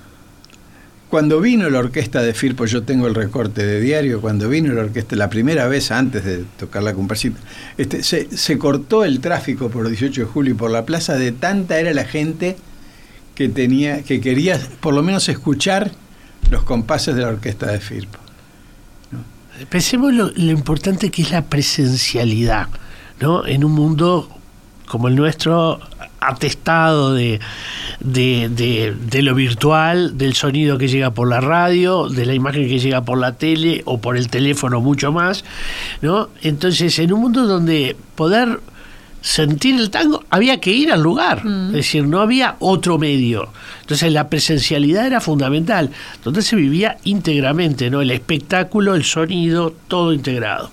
[1.08, 4.82] Cuando vino la orquesta de Firpo, yo tengo el recorte de diario, cuando vino la
[4.82, 7.38] orquesta la primera vez antes de tocar la comparsita,
[7.78, 11.32] este, se, se cortó el tráfico por 18 de julio y por la plaza de
[11.32, 12.56] tanta era la gente
[13.36, 15.92] que tenía, que quería por lo menos escuchar
[16.50, 18.18] los compases de la orquesta de Firpo.
[19.70, 22.66] Pensemos lo, lo importante que es la presencialidad,
[23.20, 23.46] ¿no?
[23.46, 24.28] En un mundo
[24.86, 25.80] como el nuestro,
[26.20, 27.40] atestado de,
[28.00, 32.68] de, de- de lo virtual, del sonido que llega por la radio, de la imagen
[32.68, 35.44] que llega por la tele o por el teléfono mucho más,
[36.02, 36.28] ¿no?
[36.42, 38.60] Entonces, en un mundo donde poder
[39.26, 43.48] sentir el tango, había que ir al lugar, es decir, no había otro medio.
[43.80, 45.90] Entonces la presencialidad era fundamental,
[46.22, 48.00] donde se vivía íntegramente, ¿no?
[48.02, 50.70] El espectáculo, el sonido, todo integrado.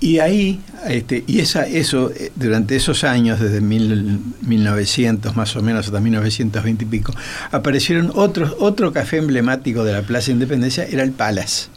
[0.00, 5.62] Y ahí, este, y esa, eso, eh, durante esos años, desde mil- 1900 más o
[5.62, 7.14] menos hasta 1920 y pico,
[7.52, 11.68] aparecieron otros, otro café emblemático de la Plaza Independencia, era el Palace.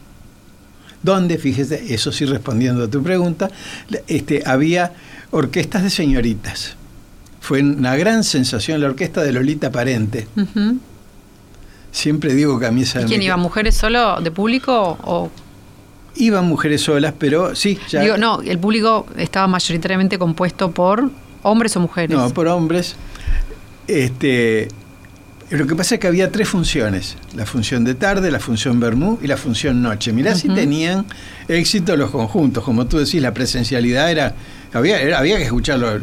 [1.08, 3.50] Donde, fíjese, eso sí respondiendo a tu pregunta,
[4.08, 4.92] este, había
[5.32, 6.76] orquestas de señoritas.
[7.40, 10.28] Fue una gran sensación la orquesta de Lolita Parente.
[11.94, 13.38] Siempre digo que a mí esa ¿Y quién iba?
[13.38, 15.32] ¿Mujeres solo de público o
[16.16, 18.02] Iban mujeres solas, pero sí, ya.
[18.02, 21.10] Digo, no, el público estaba mayoritariamente compuesto por
[21.44, 22.18] hombres o mujeres.
[22.18, 22.98] No, por hombres.
[23.88, 24.68] Este,
[25.50, 29.18] lo que pasa es que había tres funciones: la función de tarde, la función Bermú
[29.22, 30.12] y la función noche.
[30.14, 31.06] Mirá si tenían
[31.48, 34.36] éxito los conjuntos, como tú decís, la presencialidad era.
[34.74, 36.02] Había, era- había que escucharlo.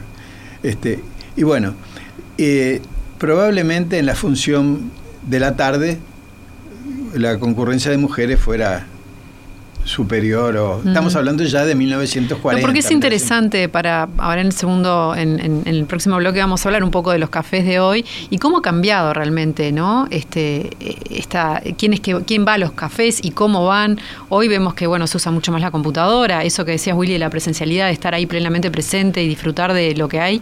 [0.63, 1.01] Este,
[1.37, 1.75] y bueno,
[2.39, 2.81] eh,
[3.19, 4.91] probablemente en la función
[5.29, 5.99] de la tarde
[7.15, 8.87] la concurrencia de mujeres fuera
[9.85, 12.95] superior o estamos hablando ya de 1940 No, porque es 1950.
[12.95, 16.83] interesante para ahora en el segundo, en, en- en el próximo bloque vamos a hablar
[16.85, 20.07] un poco de los cafés de hoy y cómo ha cambiado realmente, ¿no?
[20.11, 23.99] Este, eh, esta, quién es que, quién va a los cafés y cómo van.
[24.31, 27.19] Hoy vemos que bueno se usa mucho más la computadora, eso que decías Willy de
[27.19, 30.41] la presencialidad, de estar ahí plenamente presente y disfrutar de lo que hay.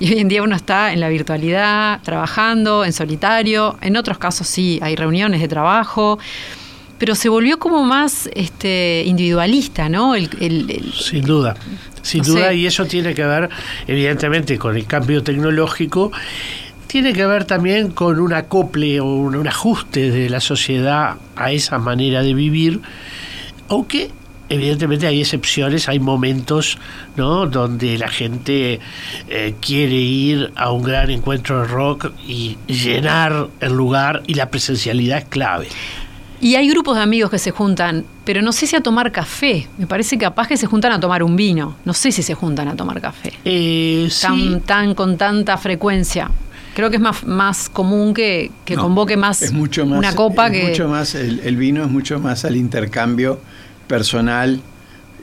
[0.00, 3.76] Y hoy en día uno está en la virtualidad, trabajando, en solitario.
[3.80, 6.18] En otros casos sí, hay reuniones de trabajo.
[7.00, 10.14] Pero se volvió como más este, individualista, ¿no?
[10.14, 11.56] El- el- el- Sin duda,
[12.02, 12.54] sin No duda, sé.
[12.56, 13.48] y eso tiene que ver,
[13.88, 16.12] evidentemente, con el cambio tecnológico,
[16.86, 21.50] tiene que ver también con un acople o un, un ajuste de la sociedad a
[21.52, 22.80] esa manera de vivir,
[23.68, 24.10] aunque
[24.50, 26.76] evidentemente hay excepciones, hay momentos
[27.16, 27.46] ¿no?
[27.46, 28.80] donde la gente
[29.28, 34.50] eh, quiere ir a un gran encuentro de rock y llenar el lugar y la
[34.50, 35.68] presencialidad es clave.
[36.40, 39.68] Y hay grupos de amigos que se juntan, pero no sé si a tomar café.
[39.76, 41.76] Me parece capaz que se juntan a tomar un vino.
[41.84, 43.32] No sé si se juntan a tomar café.
[43.44, 46.30] Eh, sí, Tan, tan, con tanta frecuencia.
[46.74, 50.14] Creo que es más, más común que, que No, convoque más, es mucho más una
[50.14, 50.68] copa es que.
[50.70, 53.40] mucho más el, el vino es mucho más al intercambio
[53.86, 54.60] personal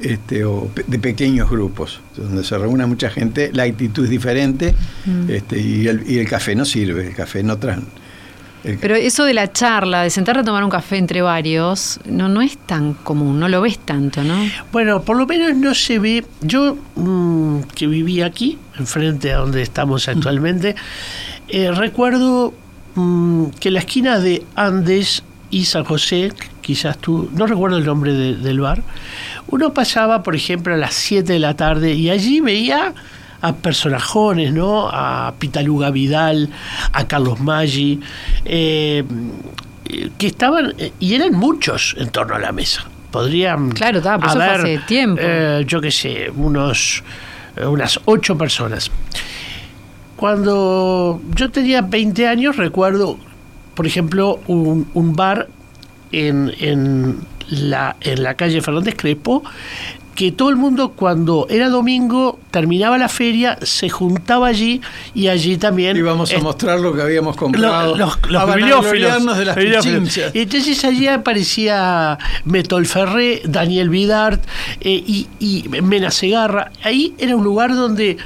[0.01, 4.75] este, o pe- de pequeños grupos donde se reúne mucha gente la actitud es diferente
[5.05, 5.29] Mm.
[5.31, 7.85] este, y, el, y el café no sirve el café no tran el-
[8.81, 12.41] Pero eso de la charla, de sentarte a tomar un café entre varios, no, no
[12.41, 14.35] es tan común, no lo ves tanto, ¿no?
[14.71, 16.25] Bueno, por lo menos no se ve.
[16.41, 20.75] Yo, mm, que viví aquí, enfrente a donde estamos actualmente,
[21.47, 22.53] eh, recuerdo
[22.95, 28.11] mm, que la esquina de Andes y San José, quizás tú, no recuerdo el nombre
[28.11, 28.81] de- del bar,
[29.49, 32.93] uno pasaba, por ejemplo, a las 7 de la tarde y allí veía
[33.41, 34.89] a personajones, ¿no?
[34.91, 36.49] A Pitaluga Vidal,
[36.91, 37.99] a Carlos Maggi,
[38.45, 39.03] eh,
[40.17, 42.85] que estaban, eh, y eran muchos en torno a la mesa.
[43.11, 45.21] Podrían Claro, eso fue haber, hace tiempo.
[45.23, 47.03] eh, yo qué sé, unos,
[47.65, 48.91] unas ocho personas.
[50.15, 53.17] Cuando yo tenía 20 años, recuerdo,
[53.75, 55.47] por ejemplo, un, un bar
[56.11, 57.19] en, en,
[57.49, 59.43] la, en la calle Fernández Crespo,
[60.17, 64.81] que todo el mundo cuando era domingo terminaba la feria se juntaba allí
[65.13, 69.45] y allí también íbamos a mostrar lo que habíamos comprado los, los, a bibliófilos, de
[69.45, 70.17] las bibliófilos.
[70.33, 74.43] y entonces allí aparecía Metol Ferré Daniel Vidart
[74.81, 78.17] eh, y, y Mena Segarra ahí era un lugar donde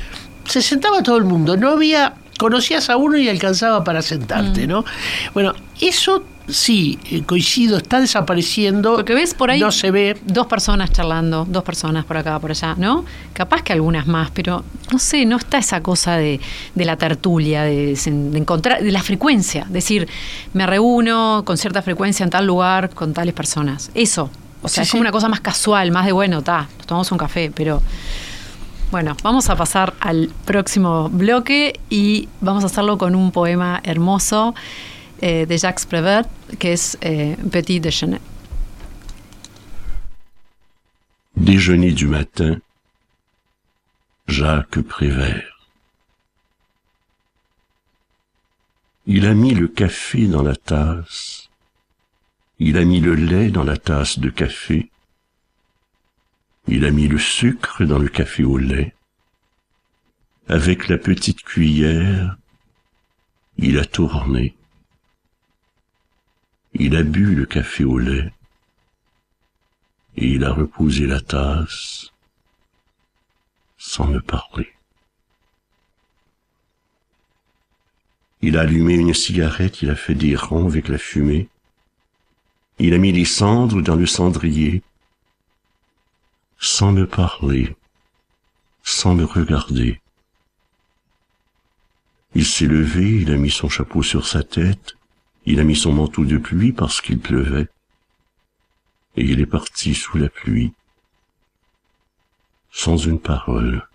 [0.47, 4.69] se sentaba todo el mundo no había conocías a uno y alcanzaba para sentarte, Mm.
[4.69, 4.85] ¿no?
[5.33, 8.95] Bueno, eso sí, eh, coincido, está desapareciendo.
[8.95, 10.17] Porque ves por ahí No se ve.
[10.25, 13.05] dos personas charlando, dos personas por acá, por allá, ¿no?
[13.33, 16.39] Capaz que algunas más, pero no sé, no está esa cosa de,
[16.75, 19.65] de la tertulia, de, de encontrar, de la frecuencia.
[19.69, 20.07] Decir,
[20.53, 23.91] me reúno con cierta frecuencia en tal lugar con tales personas.
[23.93, 24.29] Eso.
[24.61, 25.01] O sea, Sí, es como sí.
[25.01, 27.81] una cosa más casual, más de bueno, está, nos tomamos un café, pero.
[28.91, 34.53] Bueno, vamos a pasar al próximo bloque y vamos a hacerlo con un poema hermoso
[35.21, 36.25] eh, de Jacques Prévert,
[36.59, 38.19] que es eh, Petit Déjeuner.
[41.35, 42.59] Déjeuner du matin,
[44.27, 45.67] Jacques Prévert.
[49.07, 51.49] Il a mis le café dans la tasse,
[52.59, 54.91] il a mis le lait dans la tasse de café,
[56.67, 58.93] il a mis le sucre dans le café au lait.
[60.47, 62.37] Avec la petite cuillère,
[63.57, 64.55] il a tourné.
[66.73, 68.31] Il a bu le café au lait
[70.17, 72.11] et il a reposé la tasse
[73.77, 74.71] sans me parler.
[78.41, 81.49] Il a allumé une cigarette, il a fait des ronds avec la fumée.
[82.79, 84.81] Il a mis les cendres dans le cendrier
[86.57, 87.75] sans me parler,
[88.83, 89.99] sans me regarder.
[92.33, 94.95] Il s'est levé, il a mis son chapeau sur sa tête,
[95.45, 97.67] il a mis son manteau de pluie parce qu'il pleuvait
[99.15, 100.73] et il est parti sous la pluie,
[102.71, 103.87] sans une parole,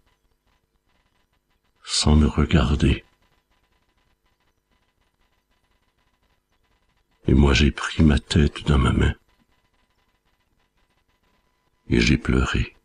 [1.84, 3.04] sans me regarder.
[7.28, 9.14] Et moi j'ai pris ma tête dans ma main,
[11.88, 12.75] et j'ai pleuré.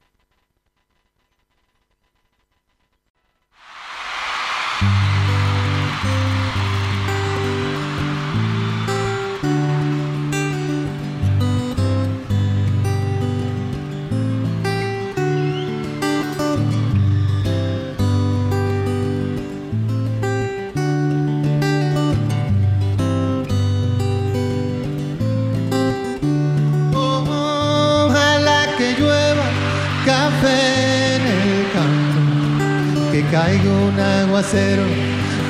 [33.60, 34.84] Un aguacero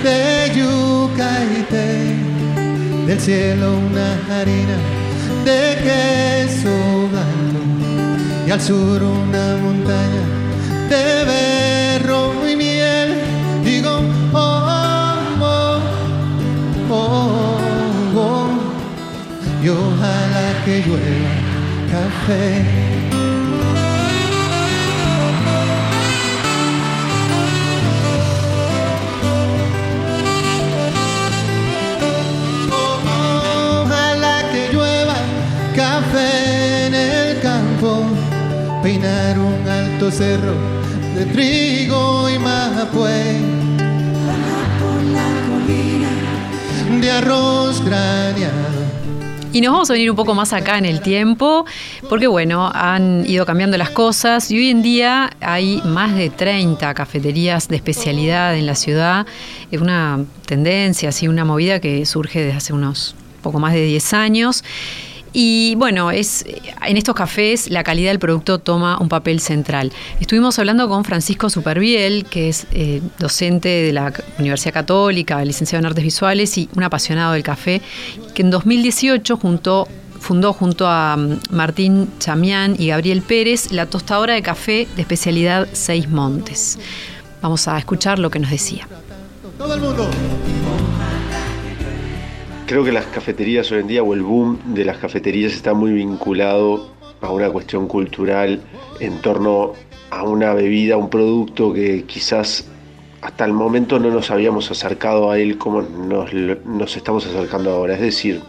[0.04, 2.16] de yuca y té,
[3.06, 4.78] del cielo una harina
[5.46, 7.62] de queso blanco
[8.48, 10.24] y al sur una montaña
[10.90, 13.20] de berro y miel.
[13.64, 14.02] Digo,
[14.34, 15.80] oh, oh,
[16.90, 17.60] oh,
[18.16, 18.48] oh,
[19.64, 21.34] y ojalá que llueva
[21.92, 23.21] café.
[38.82, 40.56] Peinar un alto cerro
[41.16, 43.40] de trigo y mapué,
[47.00, 48.82] de arroz graneado.
[49.54, 51.66] Y nos vamos a venir un poco más acá en el tiempo,
[52.10, 56.94] porque bueno, han ido cambiando las cosas y hoy en día hay más de 30
[56.94, 59.28] cafeterías de especialidad en la ciudad.
[59.70, 64.14] Es una tendencia, así, una movida que surge desde hace unos poco más de 10
[64.14, 64.64] años.
[65.34, 66.46] Y bueno, es
[66.86, 69.92] en estos cafés la calidad del producto toma un papel central.
[70.20, 75.86] Estuvimos hablando con Francisco Superviel, que es eh, docente de la Universidad Católica, licenciado en
[75.86, 77.82] Artes Visuales y un apasionado del café,
[78.34, 79.88] que en 2018 junto,
[80.20, 85.68] fundó junto a mm, Martín Chamián y Gabriel Pérez la tostadora de café de especialidad
[85.72, 86.78] Seis Montes.
[87.42, 88.88] Vamos a escuchar lo que nos decía.
[89.58, 90.10] Todo el mundo.
[92.72, 95.92] Creo que las cafeterías hoy en día o el boom de las cafeterías está muy
[95.92, 96.88] vinculado
[97.20, 98.62] a una cuestión cultural
[99.02, 99.74] en torno
[100.10, 102.70] a una bebida, un producto que quizás
[103.20, 107.96] hasta el momento no nos habíamos acercado a él como nos, estamos acercando ahora.
[107.96, 108.40] Es decir,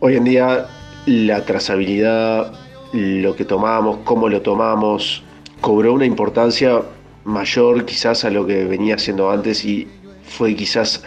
[0.00, 0.66] hoy en día
[1.06, 2.52] la trazabilidad,
[2.92, 5.22] lo que tomamos, cómo lo tomamos,
[5.62, 6.82] cobró una importancia
[7.24, 9.88] mayor quizás a lo que venía siendo antes y
[10.24, 11.04] fue quizás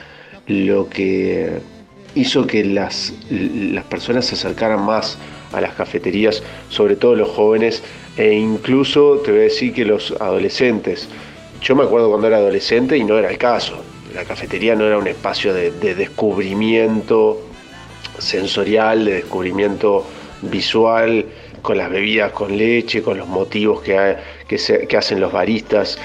[0.47, 1.74] lo que
[2.15, 5.17] hizo que las, las personas se acercaran más
[5.53, 7.83] a las cafeterías, sobre todo los jóvenes
[8.17, 11.07] e incluso te voy a decir que los adolescentes.
[11.61, 13.77] Yo me acuerdo cuando era adolescente y no era el caso.
[14.13, 17.41] La cafetería no era un espacio de, descubrimiento
[18.17, 20.05] sensorial, de descubrimiento
[20.41, 21.25] visual,
[21.61, 24.15] con las bebidas con leche, con los motivos que,
[24.47, 25.97] que hacen los baristas,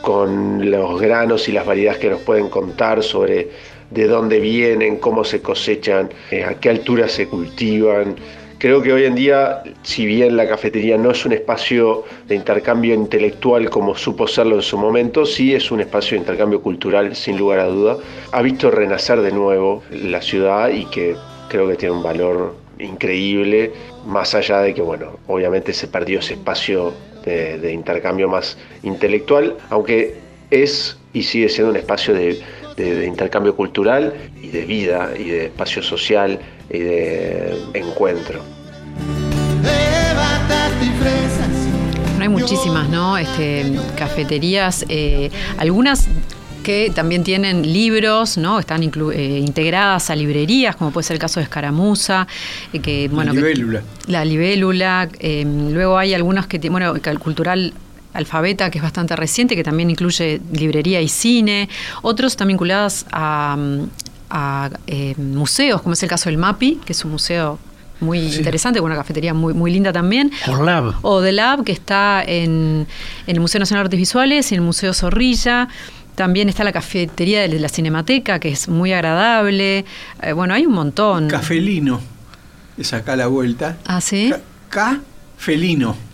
[0.00, 3.50] con los granos y las variedades que nos pueden contar sobre
[3.90, 8.16] de dónde vienen, cómo se cosechan, eh, a qué altura se cultivan.
[8.58, 12.94] Creo que hoy en día, si bien la cafetería no es un espacio de intercambio
[12.94, 17.38] intelectual como supo serlo en su momento, sí es un espacio de intercambio cultural, sin
[17.38, 17.96] lugar a duda.
[18.32, 21.16] Ha visto renacer de nuevo la ciudad y que
[21.48, 23.72] creo que tiene un valor increíble,
[24.06, 26.92] más allá de que, bueno, obviamente se perdió ese espacio
[27.24, 30.16] de, de intercambio más intelectual, aunque
[30.50, 32.40] es y sigue siendo un espacio de
[32.80, 38.40] de, intercambio cultural y de vida y de espacio social y de encuentro.
[42.16, 43.16] No hay muchísimas, ¿no?
[43.16, 46.06] Este, cafeterías, eh, algunas
[46.62, 48.58] que también tienen libros, ¿no?
[48.58, 52.26] Están eh, integradas a librerías, como puede ser el caso de Escaramuza,
[52.74, 53.82] eh, que bueno, la libélula.
[54.06, 55.08] la libélula.
[55.72, 57.72] luego hay algunos que, bueno, el cultural
[58.12, 61.68] Alfabeta, que es bastante reciente, que también incluye librería y cine,
[62.02, 63.56] otros están vinculados a,
[64.86, 67.58] eh, museos, como es el caso del MAPI, que es un museo
[68.00, 70.30] muy interesante, con una cafetería muy, muy linda también.
[70.48, 70.94] O Lab.
[71.02, 72.86] O de Lab, que está en,
[73.26, 75.68] el Museo Nacional de Artes Visuales y en el Museo Zorrilla.
[76.14, 79.84] También está la cafetería de la Cinemateca, que es muy agradable.
[80.22, 81.28] Eh, bueno, hay un montón.
[81.28, 82.00] Cafelino,
[82.76, 83.78] es acá la vuelta.
[83.86, 84.32] Ah, sí.
[84.70, 86.09] Cafelino.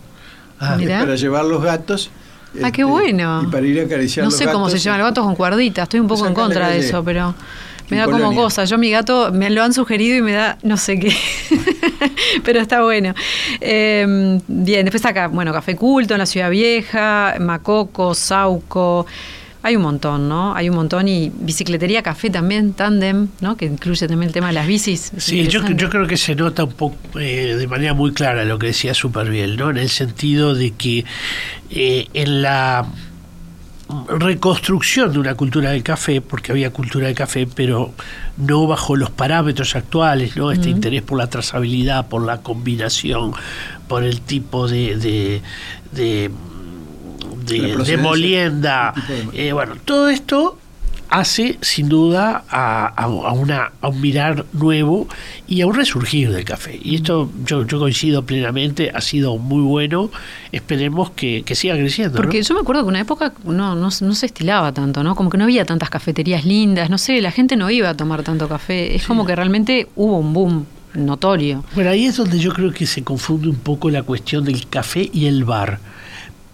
[0.59, 2.09] Ah, para llevar los gatos.
[2.63, 3.43] Ah, qué este, bueno.
[3.43, 5.99] Y para ir a acariciar No sé cómo se llaman los gatos con cuerdita, estoy
[5.99, 7.35] un poco en contra de eso, pero
[7.89, 8.65] me da como cosa.
[8.65, 11.15] Yo mi gato me lo han sugerido y me da no sé qué.
[12.43, 13.13] pero está bueno.
[13.59, 19.05] Em, bien, después acá, bueno, Café Culto en la Ciudad Vieja, Macoco, Sauco.
[19.67, 20.55] Hay un montón, ¿no?
[20.55, 23.57] Hay un montón y bicicletería café también, Tandem, ¿no?
[23.57, 25.11] Que incluye también el tema de las bicis.
[25.17, 28.57] Sí, yo, yo, creo que se nota un poco eh, de manera muy clara lo
[28.59, 29.69] que decía Superbiel, ¿no?
[29.69, 31.03] En el sentido de que
[31.69, 32.87] eh, en la
[34.07, 37.91] reconstrucción de una cultura del café, porque había cultura del café, pero
[38.37, 40.49] no bajo los parámetros actuales, ¿no?
[40.53, 43.33] Este interés por la trazabilidad, por la combinación,
[43.89, 45.41] por el tipo de
[45.91, 46.31] de,
[47.97, 48.93] molienda.
[49.33, 50.57] Eh, bueno, todo esto
[51.09, 55.07] hace sin duda a, una, a un mirar nuevo
[55.47, 56.79] y a un resurgir del café.
[56.81, 60.11] Y esto yo, yo coincido plenamente, ha sido muy bueno,
[60.51, 62.17] esperemos que, siga creciendo.
[62.17, 65.15] Porque yo me acuerdo que una época no, no, se estilaba tanto, ¿no?
[65.15, 68.23] Como que no había tantas cafeterías lindas, no sé, la gente no iba a tomar
[68.23, 71.63] tanto café, es como que realmente hubo un boom notorio.
[71.75, 75.09] Bueno, ahí es donde yo creo que se confunde un poco la cuestión del café
[75.13, 75.79] y el bar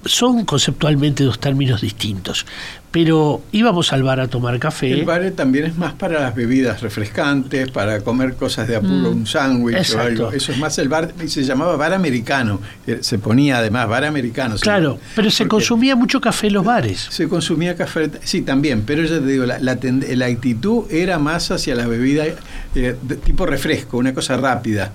[0.06, 2.46] son conceptualmente dos términos distintos,
[2.92, 4.92] pero íbamos al bar a tomar café.
[4.92, 9.18] El bar también es más para las bebidas refrescantes, para comer cosas de apuro, mm.
[9.18, 10.32] un sándwich o algo.
[10.32, 12.60] Eso es más el bar, y se llamaba bar americano.
[12.86, 14.56] Eh, se ponía además bar americano.
[14.60, 17.08] Claro, pero se consumía mucho café en los bares.
[17.10, 21.76] Se consumía café, sí, también, pero ya te digo, la, la, actitud era más hacia
[21.76, 24.92] la bebida eh, de tipo refresco, una cosa rápida.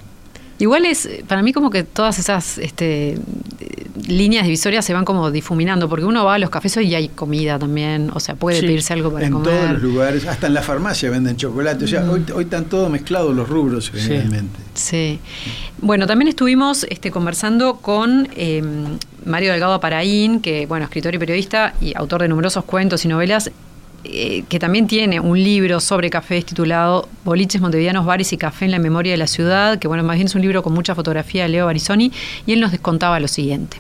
[0.59, 3.17] Igual es, para mí como que todas esas este,
[4.07, 7.59] líneas divisorias se van como difuminando, porque uno va a los cafés y hay comida
[7.59, 9.53] también, o sea, puede pedirse algo para comer.
[9.53, 12.65] En todos los lugares, hasta en la farmacia venden chocolate, o sea, hoy, hoy están
[12.65, 14.59] todos mezclados los rubros generalmente.
[14.75, 15.19] Sí.
[15.81, 21.75] Bueno, también estuvimos este, conversando con em, Mario Delgado Paraín, que, bueno, escritor y periodista
[21.81, 23.51] y autor de numerosos cuentos y novelas,
[24.05, 28.70] eh, que también tiene un libro sobre café titulado Boliches Montevideanos, Bares y Café en
[28.70, 31.42] la Memoria de la Ciudad, que bueno, más bien es un libro con mucha fotografía
[31.42, 32.12] de Leo Barizoni,
[32.46, 33.78] y él nos descontaba lo siguiente.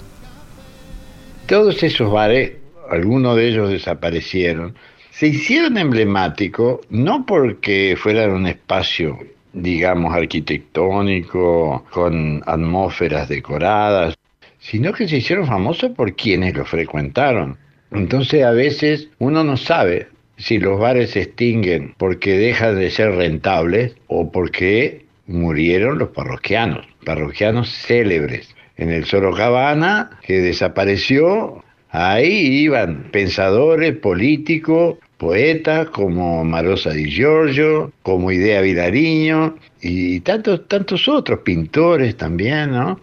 [1.46, 2.52] Todos esos bares,
[2.90, 4.74] algunos de ellos desaparecieron,
[5.10, 9.18] se hicieron emblemáticos no porque fueran un espacio,
[9.52, 14.14] digamos, arquitectónico, con atmósferas decoradas,
[14.58, 17.56] sino que se hicieron famosos por quienes lo frecuentaron.
[17.90, 23.12] Entonces a veces uno no sabe si los bares se extinguen porque dejan de ser
[23.12, 28.54] rentables o porque murieron los parroquianos, parroquianos célebres.
[28.76, 38.30] En el Sorocabana, que desapareció, ahí iban pensadores, políticos, poetas como Marosa di Giorgio, como
[38.30, 43.00] Idea Vilariño y tantos, tantos otros, pintores también, ¿no?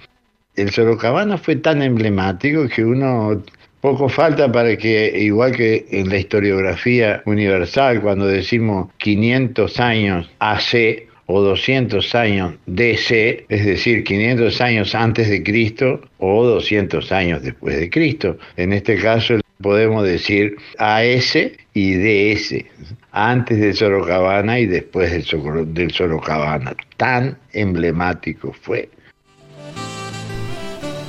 [0.56, 3.44] El Sorocabana fue tan emblemático que uno
[3.86, 11.08] Poco falta para que, igual que en la historiografía universal, cuando decimos 500 años AC
[11.28, 17.80] o 200 años DC, es decir, 500 años antes de Cristo o 200 años después
[17.80, 18.40] de Cristo.
[18.58, 21.38] En este caso podemos decir AS
[21.76, 22.66] y DS,
[23.12, 26.76] antes del Sorocabana y después del Sorocabana.
[26.98, 28.90] Tan emblemático fue.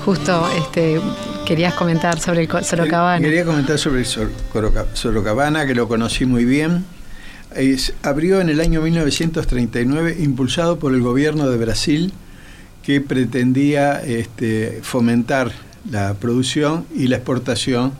[0.05, 1.01] Justo este,
[1.47, 3.20] querías comentar sobre el Sorocabana.
[3.24, 4.30] Quería comentar sobre el Sor-
[4.94, 6.84] Sorocabana, que lo conocí muy bien.
[7.55, 12.12] Es- abrió en el año 1939, impulsado por el gobierno de Brasil,
[12.82, 15.53] que pretendía este, fomentar
[15.90, 17.92] la producción y la exportación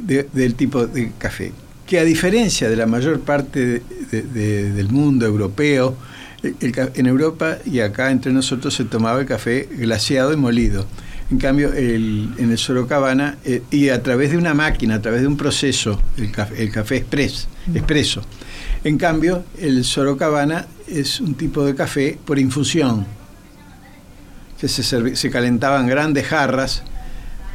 [0.00, 1.52] de- del tipo de café.
[1.86, 5.96] Que a diferencia de la mayor parte de- de- de- del mundo europeo,
[6.42, 10.86] el- el en Europa y acá entre nosotros se tomaba el café glaseado y molido.
[11.30, 15.20] En cambio, el- en el Sorocabana, eh, y a través de una máquina, a través
[15.20, 18.22] de un proceso, el café, el café express, expreso.
[18.82, 23.04] En cambio, el Sorocabana es un tipo de café por infusión,
[24.58, 24.82] que se,
[25.16, 26.82] se calentaban grandes jarras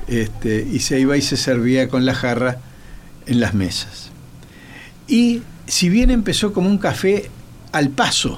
[0.08, 2.58] este, y se iba y se servía con la jarra
[3.26, 4.12] en las mesas.
[5.08, 7.30] Y si bien empezó como un café
[7.72, 8.38] al paso,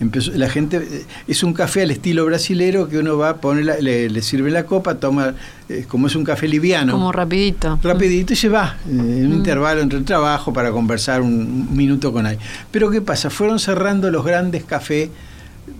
[0.00, 3.76] empezó, la gente eh, es un café al estilo brasilero que uno va, pone la-
[3.78, 5.34] le, le sirve la copa, toma,
[5.68, 7.78] eh, como es un café liviano, Como rapidito.
[7.82, 9.34] rapidito y se va, eh, en un Mm.
[9.34, 11.32] intervalo entre el trabajo para conversar un,
[11.68, 12.44] un minuto con alguien.
[12.70, 13.30] Pero ¿qué pasa?
[13.30, 15.10] Fueron cerrando los grandes cafés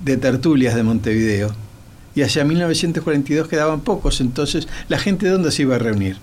[0.04, 1.54] de tertulias de Montevideo
[2.14, 6.16] y hacia 1942 quedaban pocos, entonces la gente de dónde se iba a reunir.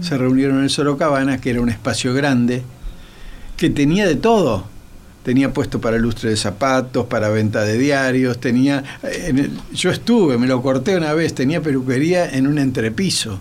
[0.00, 2.62] Se reunieron en el Sorocabana, que era un espacio grande,
[3.56, 4.66] que tenía de todo.
[5.26, 8.84] Tenía puesto para lustre de zapatos, para venta de diarios, tenía...
[9.02, 13.36] eh, en el- yo estuve, me lo corté una vez, tenía peluquería en un entrepiso.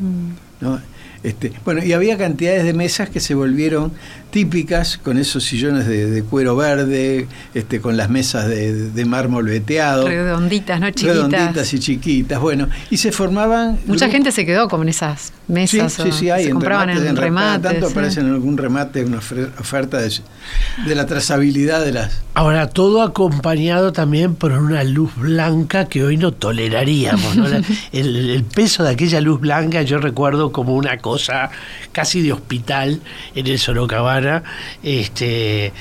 [0.61, 0.81] ¿no?
[1.21, 3.91] Este, bueno, y había cantidades de mesas que se volvieron
[4.35, 9.45] típicas con esos sillones de, de cuero verde, este, con las mesas de, de mármol
[9.45, 10.91] veteado, Redonditas, ¿no?
[10.91, 11.15] Chiquitas.
[11.15, 13.79] redonditas y chiquitas, bueno, y se formaban...
[13.85, 15.93] Mucha gente se quedó con esas mesas.
[15.93, 17.91] sí, o sí, hay se en compraban remates, en remates, tanto sí.
[17.93, 20.11] aparece en algún remate una oferta de,
[20.85, 22.21] de la trazabilidad de las...
[22.33, 27.37] Ahora, todo acompañado también por una luz blanca que hoy no toleraríamos.
[27.37, 27.47] ¿no?
[27.47, 27.61] La-
[27.93, 31.51] el, el peso de aquella luz blanca yo recuerdo como una cosa
[31.93, 32.99] casi de hospital
[33.33, 34.24] en el Sorocabana,
[34.83, 35.71] este,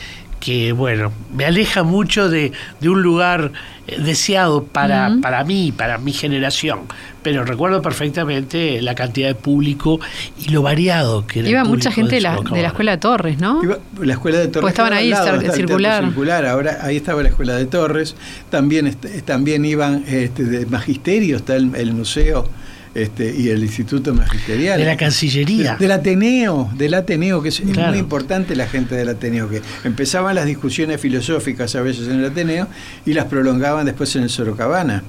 [0.41, 3.53] que bueno, me aleja mucho de, de un lugar
[3.87, 6.81] eh, deseado para, para mí, para mi generación.
[7.23, 9.99] Pero recuerdo perfectamente la cantidad de público
[10.39, 11.49] y lo variado que era.
[11.49, 12.63] el Iba mucha gente de la, de Sorocabana.
[12.63, 13.63] la escuela de Torres, ¿no?
[13.63, 14.61] Iba- la escuela de Torres.
[14.61, 16.05] Pues estaban ahí, lado, está circular.
[16.05, 16.45] circular.
[16.45, 18.15] Ahora ahí estaba la escuela de Torres.
[18.51, 22.47] También est- también iban este, de magisterio, está el, el museo
[22.95, 24.79] este, y el instituto magisterial.
[24.79, 25.73] De la Cancillería.
[25.73, 27.91] De- del Ateneo, del Ateneo, que es, Claro.
[27.91, 32.27] muy importante la gente del Ateneo, que empezaban las discusiones filosóficas a veces en el
[32.27, 32.69] Ateneo
[33.05, 35.03] y las prolongaban después en el Sorocabana.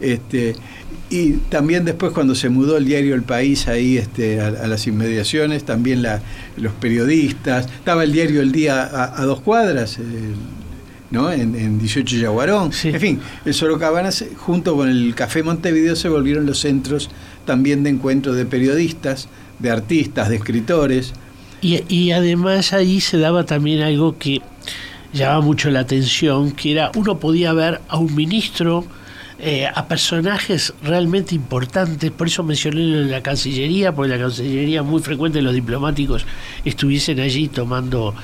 [0.00, 0.56] Este,
[1.10, 4.86] y también después cuando se mudó el diario El País ahí este, a, a las
[4.86, 6.20] inmediaciones, también la,
[6.56, 9.98] los periodistas, estaba el diario El Día a, a dos cuadras,
[11.14, 11.32] ¿no?
[11.32, 12.72] en, en 18 Yaguarón.
[12.72, 12.88] Sí.
[12.88, 17.08] En fin, el Sorocabana junto con el Café Montevideo se volvieron los centros
[17.46, 21.12] también de encuentro de periodistas, de artistas, de escritores.
[21.62, 24.42] Y, y además ahí se daba también algo que
[25.14, 28.84] llamaba mucho la atención, que era uno podía ver a un ministro,
[29.46, 34.82] eh, a personajes realmente importantes, por eso mencioné lo de la Cancillería, porque la Cancillería
[34.82, 36.24] muy frecuente los diplomáticos
[36.64, 38.14] estuviesen allí tomando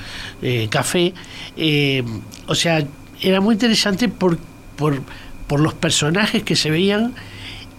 [0.41, 1.13] eh, café.
[1.55, 2.03] Eh,
[2.47, 2.83] o sea,
[3.21, 4.39] era muy interesante por,
[4.75, 5.03] por,
[5.45, 7.13] por los personajes que se veían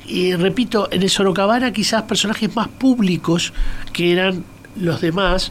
[0.06, 3.52] y repito, en el Sorocabana quizás personajes más públicos
[3.92, 4.44] que eran
[4.76, 5.50] los demás,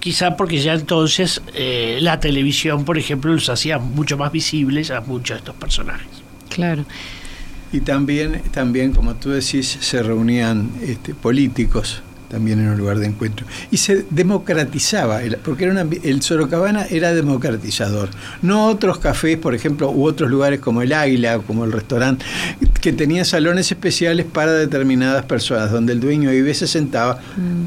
[0.00, 1.40] quizá porque ya entonces
[2.00, 6.21] la televisión, por ejemplo, los hacía mucho más visibles a muchos de estos personajes.
[6.54, 6.84] Claro.
[7.72, 13.06] Y también, también como tú decís, se reunían este, políticos también en un lugar de
[13.06, 13.44] encuentro.
[13.70, 18.08] Y se democratizaba, porque era un ambi- el Sorocabana era democratizador.
[18.40, 22.24] No otros cafés, por ejemplo, u otros lugares como el Águila o como el restaurante,
[22.80, 27.20] que tenían salones especiales para determinadas personas, donde el dueño y se sentaba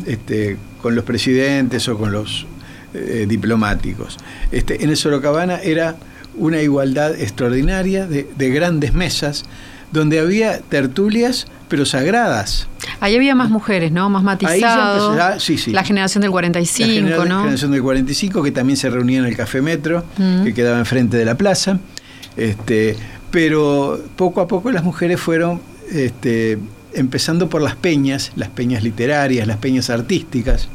[0.07, 2.47] este, con los presidentes o con los
[2.95, 4.17] eh, diplomáticos.
[4.51, 5.95] Este, en el Sorocabana era
[6.37, 9.43] una igualdad extraordinaria de, de grandes mesas,
[9.91, 12.67] donde había tertulias, pero sagradas.
[12.99, 14.09] Ahí había más mujeres, ¿no?
[14.09, 15.11] Más Ahí matizado.
[15.13, 15.71] empezó- ah, sí, sí.
[15.71, 17.39] La generación del La 45, genera- ¿no?
[17.41, 20.43] generación del 45, que también se reunía en el Café Metro, Mm.
[20.43, 21.79] que quedaba enfrente de la plaza.
[22.37, 22.95] Este,
[23.31, 25.61] pero poco a poco las mujeres fueron
[25.91, 26.57] este,
[26.93, 30.67] empezando por las peñas, las peñas literarias, las peñas artísticas.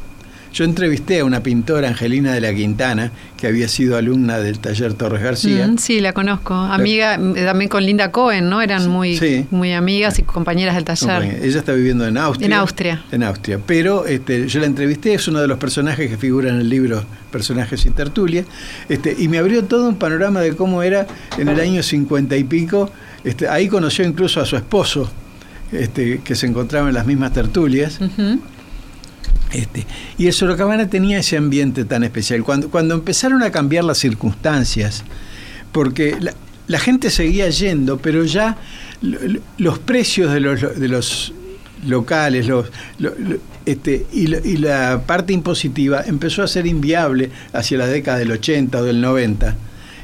[0.52, 4.94] Yo entrevisté a una pintora, Angelina de la Quintana, que había sido alumna del taller
[4.94, 5.68] Torres García.
[5.68, 6.54] Mm, sí, la conozco.
[6.54, 8.60] Amiga, eh, también con Linda Cohen, ¿no?
[8.60, 9.46] Eran muy, Sí.
[9.52, 11.40] muy amigas y compañeras del taller.
[11.44, 12.46] Ella está viviendo en Austria.
[12.46, 13.02] En Austria.
[13.12, 13.60] En Austria.
[13.64, 17.04] Pero este, yo la entrevisté, es uno de los personajes que figura en el libro
[17.30, 18.44] Personajes y Tertulia.
[18.88, 21.06] Este, y me abrió todo un panorama de cómo era
[21.38, 22.90] en el año cincuenta y pico.
[23.22, 25.08] Este, ahí conoció incluso a su esposo,
[25.70, 28.00] este, que se encontraba en las mismas tertulias.
[29.52, 29.86] Este,
[30.16, 32.44] y el Sorocabana tenía ese ambiente tan especial.
[32.44, 35.02] Cuando, cuando empezaron a cambiar las circunstancias,
[35.72, 36.34] porque la,
[36.68, 38.56] la gente seguía yendo, pero ya
[39.02, 41.32] lo- lo- los precios de los, de los
[41.86, 42.66] locales los,
[42.98, 47.86] lo- lo- este, y, lo- y la parte impositiva empezó a ser inviable hacia la
[47.86, 49.56] década del 80 o del 90.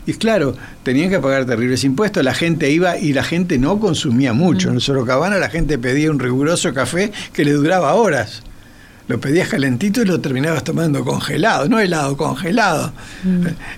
[0.08, 4.32] Y claro, tenían que pagar terribles impuestos, la gente iba y la gente no consumía
[4.32, 4.68] mucho.
[4.70, 8.42] En el Sorocabana la gente pedía un riguroso café que le duraba horas.
[9.08, 12.92] Lo pedías calentito y lo terminabas tomando congelado, no helado, congelado.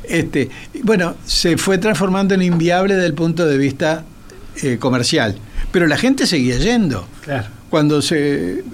[0.04, 4.04] Este, y bueno, se fue transformando en inviable desde el punto de vista
[4.62, 5.36] eh, comercial.
[5.70, 7.06] Pero la gente seguía yendo.
[7.24, 7.48] Claro.
[7.68, 8.64] Cuando se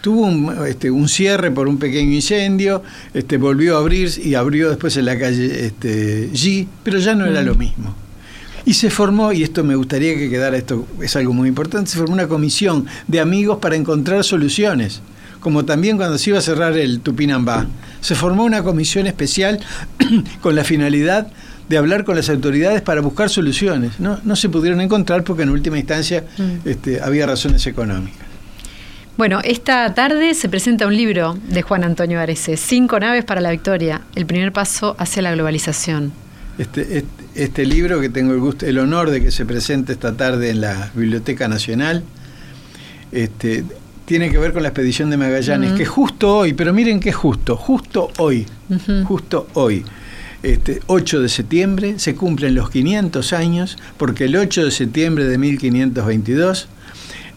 [0.00, 2.82] tuvo un, este, un cierre por un pequeño incendio,
[3.12, 7.26] este, volvió a abrir y abrió después en la calle este, G, pero ya no
[7.26, 7.94] era lo mismo.
[8.64, 11.98] Y se formó, y esto me gustaría que quedara, esto es algo muy importante, se
[11.98, 15.00] formó una comisión de amigos para encontrar soluciones.
[15.40, 17.66] Como también cuando se iba a cerrar el Tupinambá,
[18.00, 19.60] se formó una comisión especial
[20.40, 21.28] con la finalidad
[21.68, 24.00] de hablar con las autoridades para buscar soluciones.
[24.00, 26.24] No, no se pudieron encontrar porque en última instancia
[26.64, 28.26] este, había razones económicas.
[29.18, 33.50] Bueno, esta tarde se presenta un libro de Juan Antonio Arece, Cinco naves para la
[33.50, 36.12] victoria, el primer paso hacia la globalización.
[36.56, 40.16] Este, este, este libro que tengo el gusto, el honor de que se presente esta
[40.16, 42.04] tarde en la Biblioteca Nacional,
[43.10, 43.64] este,
[44.08, 47.56] tiene que ver con la expedición de Magallanes, que justo hoy, pero miren qué justo,
[47.56, 48.46] justo hoy,
[49.04, 49.84] justo hoy,
[50.42, 55.36] este, 8 de septiembre, se cumplen los 500 años, porque el 8 de septiembre de
[55.36, 56.68] 1522,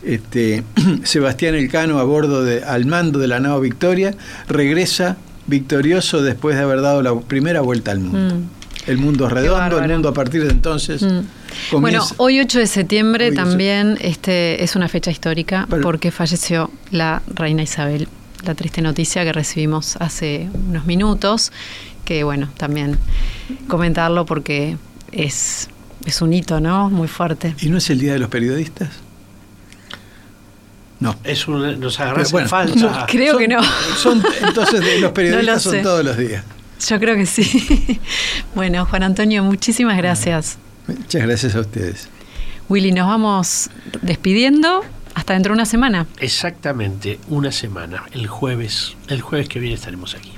[0.05, 0.63] este,
[1.03, 4.15] Sebastián Elcano, a bordo de, al mando de la nave Victoria,
[4.47, 5.17] regresa
[5.47, 8.35] victorioso después de haber dado la primera vuelta al mundo.
[8.35, 8.89] Mm.
[8.89, 11.19] El mundo es redondo, el mundo a partir de entonces Mm.
[11.71, 13.43] Bueno, hoy 8 de septiembre Hoy 8.
[13.43, 18.07] también este, es una fecha histórica Pero- porque falleció la reina Isabel.
[18.45, 21.51] La triste noticia que recibimos hace unos minutos,
[22.05, 22.97] que bueno, también
[23.67, 24.77] comentarlo porque
[25.11, 25.69] es,
[26.05, 26.89] es un hito, ¿no?
[26.89, 27.53] Muy fuerte.
[27.61, 28.89] ¿Y no es el Día de los Periodistas?
[30.99, 31.15] No.
[31.23, 33.05] Es un, nos agarras bueno, en falta.
[33.07, 33.59] Creo que no.
[33.97, 35.69] Son, entonces los No lo periodistas sé.
[35.69, 36.43] son todos los días.
[36.87, 37.99] Yo creo que sí.
[38.55, 40.57] bueno, Juan Antonio, muchísimas gracias.
[40.87, 42.09] Muchas gracias a ustedes.
[42.69, 43.69] Willy, nos vamos
[44.01, 46.07] despidiendo hasta dentro de una semana.
[46.19, 48.03] Exactamente, una semana.
[48.13, 50.31] El jueves, el jueves que viene estaremos aquí.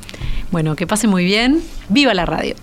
[0.51, 1.61] Bueno, que pase muy bien.
[1.89, 2.55] ¡Viva la radio!